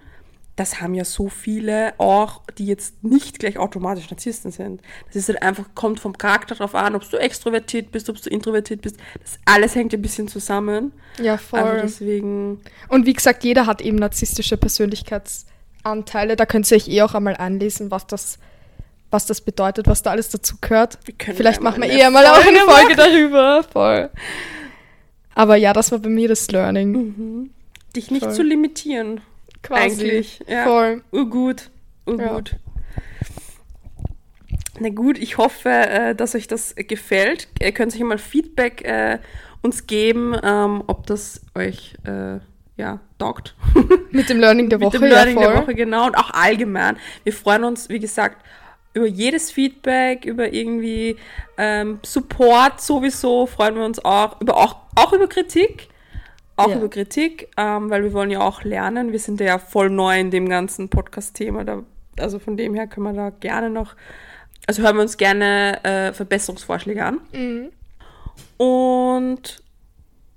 das 0.55 0.81
haben 0.81 0.93
ja 0.93 1.05
so 1.05 1.29
viele 1.29 1.93
auch, 1.97 2.41
die 2.57 2.65
jetzt 2.65 3.03
nicht 3.03 3.39
gleich 3.39 3.57
automatisch 3.57 4.09
Narzissten 4.11 4.51
sind. 4.51 4.81
Das 5.07 5.15
ist 5.15 5.29
halt 5.29 5.41
einfach, 5.41 5.65
kommt 5.75 5.99
vom 5.99 6.17
Charakter 6.17 6.55
drauf 6.55 6.75
an, 6.75 6.93
ob 6.93 7.09
du 7.09 7.17
extrovertiert 7.17 7.91
bist, 7.91 8.09
ob 8.09 8.21
du 8.21 8.29
introvertiert 8.29 8.81
bist. 8.81 8.97
Das 9.21 9.39
alles 9.45 9.75
hängt 9.75 9.93
ein 9.93 10.01
bisschen 10.01 10.27
zusammen. 10.27 10.91
Ja, 11.19 11.37
voll. 11.37 11.61
Also 11.61 11.81
deswegen. 11.81 12.59
Und 12.89 13.05
wie 13.05 13.13
gesagt, 13.13 13.43
jeder 13.43 13.65
hat 13.65 13.81
eben 13.81 13.97
narzisstische 13.97 14.57
Persönlichkeitsanteile. 14.57 16.35
Da 16.35 16.45
könnt 16.45 16.69
ihr 16.69 16.77
euch 16.77 16.89
eh 16.89 17.01
auch 17.01 17.15
einmal 17.15 17.37
anlesen, 17.37 17.89
was 17.89 18.05
das 18.07 18.37
was 19.11 19.25
das 19.25 19.41
bedeutet, 19.41 19.87
was 19.87 20.01
da 20.01 20.11
alles 20.11 20.29
dazu 20.29 20.55
gehört. 20.59 20.97
Vielleicht 21.19 21.61
machen 21.61 21.83
wir 21.83 21.89
eher 21.89 22.09
mal 22.09 22.25
auch 22.25 22.45
eine 22.45 22.59
Folge 22.59 22.95
darüber. 22.95 23.63
Voll. 23.63 24.09
Aber 25.35 25.55
ja, 25.55 25.73
das 25.73 25.91
war 25.91 25.99
bei 25.99 26.09
mir 26.09 26.27
das 26.27 26.49
Learning. 26.51 26.91
Mhm. 26.91 27.49
Dich 27.95 28.09
nicht 28.09 28.23
Voll. 28.23 28.33
zu 28.33 28.43
limitieren. 28.43 29.21
Quasi. 29.63 29.81
Eigentlich. 29.81 30.39
Ja. 30.47 30.63
Voll. 30.63 31.03
Urgut. 31.11 31.69
Urgut. 32.05 32.51
Ja. 32.51 32.57
Na 34.79 34.89
gut, 34.89 35.19
ich 35.19 35.37
hoffe, 35.37 35.69
äh, 35.69 36.15
dass 36.15 36.33
euch 36.33 36.47
das 36.47 36.73
gefällt. 36.75 37.47
Ihr 37.61 37.71
könnt 37.71 37.93
euch 37.93 38.01
mal 38.01 38.17
Feedback 38.17 38.81
äh, 38.83 39.19
uns 39.61 39.85
geben, 39.85 40.35
ähm, 40.41 40.83
ob 40.87 41.05
das 41.05 41.41
euch 41.53 41.93
äh, 42.03 42.39
ja, 42.77 42.99
taugt. 43.19 43.55
Mit 44.09 44.29
dem 44.29 44.39
Learning 44.39 44.69
der 44.69 44.81
Woche. 44.81 44.97
Mit 44.99 45.01
dem 45.03 45.09
Learning 45.09 45.39
ja, 45.39 45.51
der 45.51 45.61
Woche, 45.61 45.75
genau. 45.75 46.07
Und 46.07 46.15
auch 46.15 46.31
allgemein. 46.31 46.97
Wir 47.23 47.33
freuen 47.33 47.63
uns, 47.63 47.89
wie 47.89 47.99
gesagt, 47.99 48.43
über 48.93 49.07
jedes 49.07 49.51
Feedback, 49.51 50.25
über 50.25 50.53
irgendwie 50.53 51.15
ähm, 51.57 51.99
Support 52.03 52.81
sowieso, 52.81 53.45
freuen 53.45 53.75
wir 53.75 53.85
uns 53.85 54.03
auch, 54.03 54.39
über 54.41 54.57
auch, 54.57 54.75
auch 54.95 55.13
über 55.13 55.27
Kritik. 55.27 55.87
Auch 56.57 56.69
ja. 56.69 56.75
über 56.77 56.89
Kritik, 56.89 57.49
ähm, 57.57 57.89
weil 57.89 58.03
wir 58.03 58.13
wollen 58.13 58.29
ja 58.29 58.41
auch 58.41 58.63
lernen. 58.63 59.11
Wir 59.13 59.19
sind 59.19 59.39
ja 59.39 59.57
voll 59.57 59.89
neu 59.89 60.19
in 60.19 60.29
dem 60.31 60.49
ganzen 60.49 60.89
Podcast-Thema. 60.89 61.83
Also 62.19 62.39
von 62.39 62.57
dem 62.57 62.75
her 62.75 62.87
können 62.87 63.05
wir 63.05 63.13
da 63.13 63.29
gerne 63.29 63.69
noch, 63.69 63.95
also 64.67 64.83
hören 64.83 64.97
wir 64.97 65.01
uns 65.01 65.17
gerne 65.17 65.83
äh, 65.83 66.13
Verbesserungsvorschläge 66.13 67.03
an. 67.05 67.21
Mhm. 67.31 67.71
Und 68.57 69.63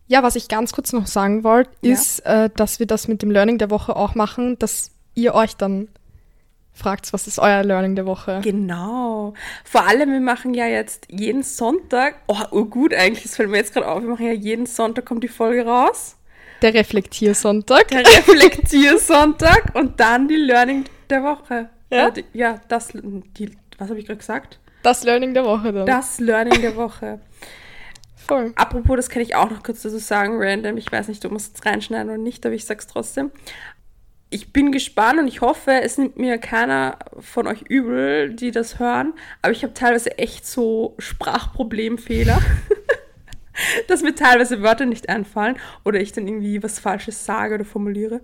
Ja, 0.07 0.23
was 0.23 0.37
ich 0.37 0.49
ganz 0.49 0.73
kurz 0.73 0.93
noch 0.93 1.07
sagen 1.07 1.45
wollte, 1.45 1.71
Ja. 1.83 1.93
ist, 1.93 2.21
äh, 2.21 2.49
dass 2.55 2.79
wir 2.79 2.87
das 2.87 3.09
mit 3.09 3.23
dem 3.23 3.31
Learning 3.31 3.59
der 3.59 3.71
Woche 3.71 3.97
auch 3.97 4.15
machen, 4.15 4.59
dass 4.59 4.93
ihr 5.15 5.35
euch 5.35 5.57
dann 5.57 5.89
fragt, 6.75 7.13
was 7.13 7.27
ist 7.27 7.39
euer 7.39 7.63
Learning 7.63 7.95
der 7.95 8.05
Woche? 8.05 8.41
Genau. 8.43 9.33
Vor 9.65 9.87
allem, 9.87 10.13
wir 10.13 10.21
machen 10.21 10.55
ja 10.55 10.67
jetzt 10.67 11.07
jeden 11.11 11.43
Sonntag, 11.43 12.17
oh, 12.27 12.37
oh 12.51 12.65
gut 12.65 12.93
eigentlich, 12.93 13.23
das 13.23 13.37
fällt 13.37 13.49
mir 13.49 13.59
jetzt 13.59 13.73
gerade 13.73 13.89
auf, 13.89 14.03
wir 14.03 14.09
machen 14.11 14.27
ja 14.27 14.33
jeden 14.33 14.67
Sonntag, 14.67 15.07
kommt 15.07 15.25
die 15.25 15.29
Folge 15.29 15.65
raus. 15.65 16.17
Der 16.63 16.75
Reflektiersonntag. 16.75 17.89
Der 17.89 18.01
Reflektiersonntag 18.01 19.75
und 19.75 19.99
dann 20.01 20.29
die 20.29 20.37
Learning 20.37 20.85
der 21.11 21.23
Woche. 21.23 21.71
Ja? 21.91 22.09
Äh, 22.09 22.13
die, 22.13 22.25
ja, 22.33 22.61
das, 22.69 22.89
die, 22.93 23.57
was 23.79 23.89
habe 23.89 23.99
ich 23.99 24.07
gerade 24.07 24.19
gesagt? 24.19 24.59
Das 24.83 25.05
Learning 25.05 25.35
der 25.35 25.45
Woche 25.45 25.73
dann. 25.73 25.87
Das 25.87 26.21
Learning 26.21 26.61
der 26.61 26.77
Woche. 26.77 27.21
Voll. 28.17 28.53
Apropos, 28.57 28.97
das 28.97 29.09
kann 29.11 29.21
ich 29.23 29.35
auch 29.35 29.51
noch 29.51 29.63
kurz 29.63 29.83
dazu 29.83 29.99
sagen, 29.99 30.37
random. 30.39 30.79
Ich 30.79 30.91
weiß 30.91 31.09
nicht, 31.09 31.25
ob 31.25 31.33
man 31.33 31.37
es 31.41 31.53
reinschneiden 31.65 32.09
oder 32.09 32.19
nicht, 32.19 32.45
aber 32.47 32.55
ich 32.55 32.65
sag's 32.65 32.87
trotzdem. 32.87 33.31
Ich 34.35 34.53
bin 34.53 34.73
gespannt 34.73 35.21
und 35.21 35.29
ich 35.29 35.43
hoffe, 35.43 35.71
es 35.71 35.97
nimmt 35.97 36.17
mir 36.17 36.39
keiner 36.39 36.99
von 37.21 37.47
euch 37.47 37.63
übel, 37.69 38.35
die 38.35 38.51
das 38.51 38.81
hören. 38.81 39.13
Aber 39.43 39.53
ich 39.53 39.63
habe 39.63 39.75
teilweise 39.75 40.19
echt 40.19 40.45
so 40.45 40.97
Sprachproblemfehler, 40.99 42.43
dass 43.87 44.03
mir 44.03 44.17
teilweise 44.17 44.61
Wörter 44.61 44.87
nicht 44.87 45.09
einfallen 45.09 45.55
oder 45.85 46.01
ich 46.01 46.11
dann 46.11 46.27
irgendwie 46.27 46.61
was 46.65 46.81
Falsches 46.81 47.25
sage 47.25 47.55
oder 47.55 47.65
formuliere. 47.65 48.23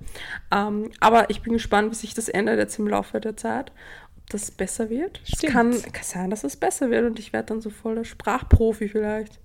Ähm, 0.53 0.91
aber 0.99 1.31
ich 1.31 1.43
bin 1.43 1.53
gespannt, 1.53 1.93
wie 1.93 1.95
sich 1.95 2.13
das 2.13 2.29
ändert 2.29 2.59
jetzt 2.59 2.81
im 2.81 2.89
Laufe 2.89 3.21
der 3.21 3.37
Zeit. 3.37 3.71
Ob 4.17 4.31
das 4.31 4.51
besser 4.51 4.91
wird. 4.91 5.21
Es 5.23 5.39
Stimmt. 5.39 5.53
kann, 5.53 5.71
kann 5.71 6.03
sein, 6.03 6.31
dass 6.31 6.43
es 6.43 6.57
besser 6.57 6.91
wird 6.91 7.05
und 7.05 7.21
ich 7.21 7.33
werde 7.33 7.47
dann 7.47 7.61
so 7.61 7.71
voll 7.71 7.95
der 7.95 8.05
Sprachprofi 8.05 8.89
vielleicht. 8.89 9.39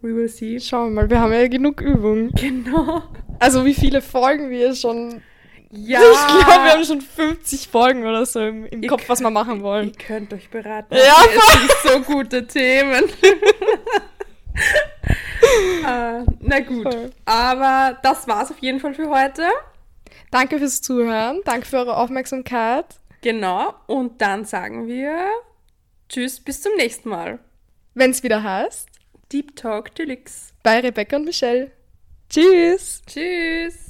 We 0.00 0.14
will 0.14 0.28
see. 0.28 0.60
Schauen 0.60 0.94
wir 0.94 1.02
mal, 1.02 1.10
wir 1.10 1.20
haben 1.20 1.32
ja 1.32 1.48
genug 1.48 1.80
Übung. 1.80 2.30
Genau. 2.36 3.02
Also 3.40 3.64
wie 3.64 3.74
viele 3.74 4.00
Folgen 4.00 4.48
wir 4.48 4.72
schon... 4.76 5.22
Ja. 5.70 6.00
Ich 6.00 6.26
glaube, 6.26 6.64
wir 6.64 6.72
haben 6.72 6.84
schon 6.84 7.00
50 7.00 7.68
Folgen 7.68 8.06
oder 8.06 8.24
so 8.24 8.40
im, 8.40 8.66
im 8.66 8.86
Kopf, 8.86 9.08
was 9.08 9.20
wir 9.20 9.30
machen 9.30 9.62
wollen. 9.62 9.88
Ihr 9.88 9.94
könnt 9.94 10.32
euch 10.32 10.48
beraten. 10.48 10.94
Ja, 10.94 11.16
Hier 11.28 11.40
sind 11.60 11.72
so 11.82 12.00
gute 12.14 12.46
Themen. 12.46 13.04
äh, 15.84 16.24
na 16.40 16.60
gut. 16.60 16.92
Voll. 16.92 17.10
Aber 17.24 17.98
das 18.02 18.28
war's 18.28 18.50
auf 18.50 18.58
jeden 18.60 18.80
Fall 18.80 18.94
für 18.94 19.08
heute. 19.08 19.42
Danke 20.30 20.58
fürs 20.58 20.82
Zuhören, 20.82 21.40
danke 21.44 21.66
für 21.66 21.78
eure 21.78 21.96
Aufmerksamkeit. 21.96 22.86
Genau. 23.22 23.74
Und 23.86 24.20
dann 24.20 24.44
sagen 24.44 24.86
wir 24.86 25.28
Tschüss, 26.08 26.40
bis 26.40 26.62
zum 26.62 26.74
nächsten 26.76 27.08
Mal. 27.08 27.38
Wenn 27.94 28.10
es 28.12 28.22
wieder 28.22 28.42
heißt, 28.42 28.88
Deep 29.32 29.56
Talk 29.56 29.94
Deluxe. 29.94 30.52
bei 30.62 30.80
Rebecca 30.80 31.16
und 31.16 31.24
Michelle. 31.24 31.72
Tschüss! 32.28 33.02
Tschüss. 33.06 33.85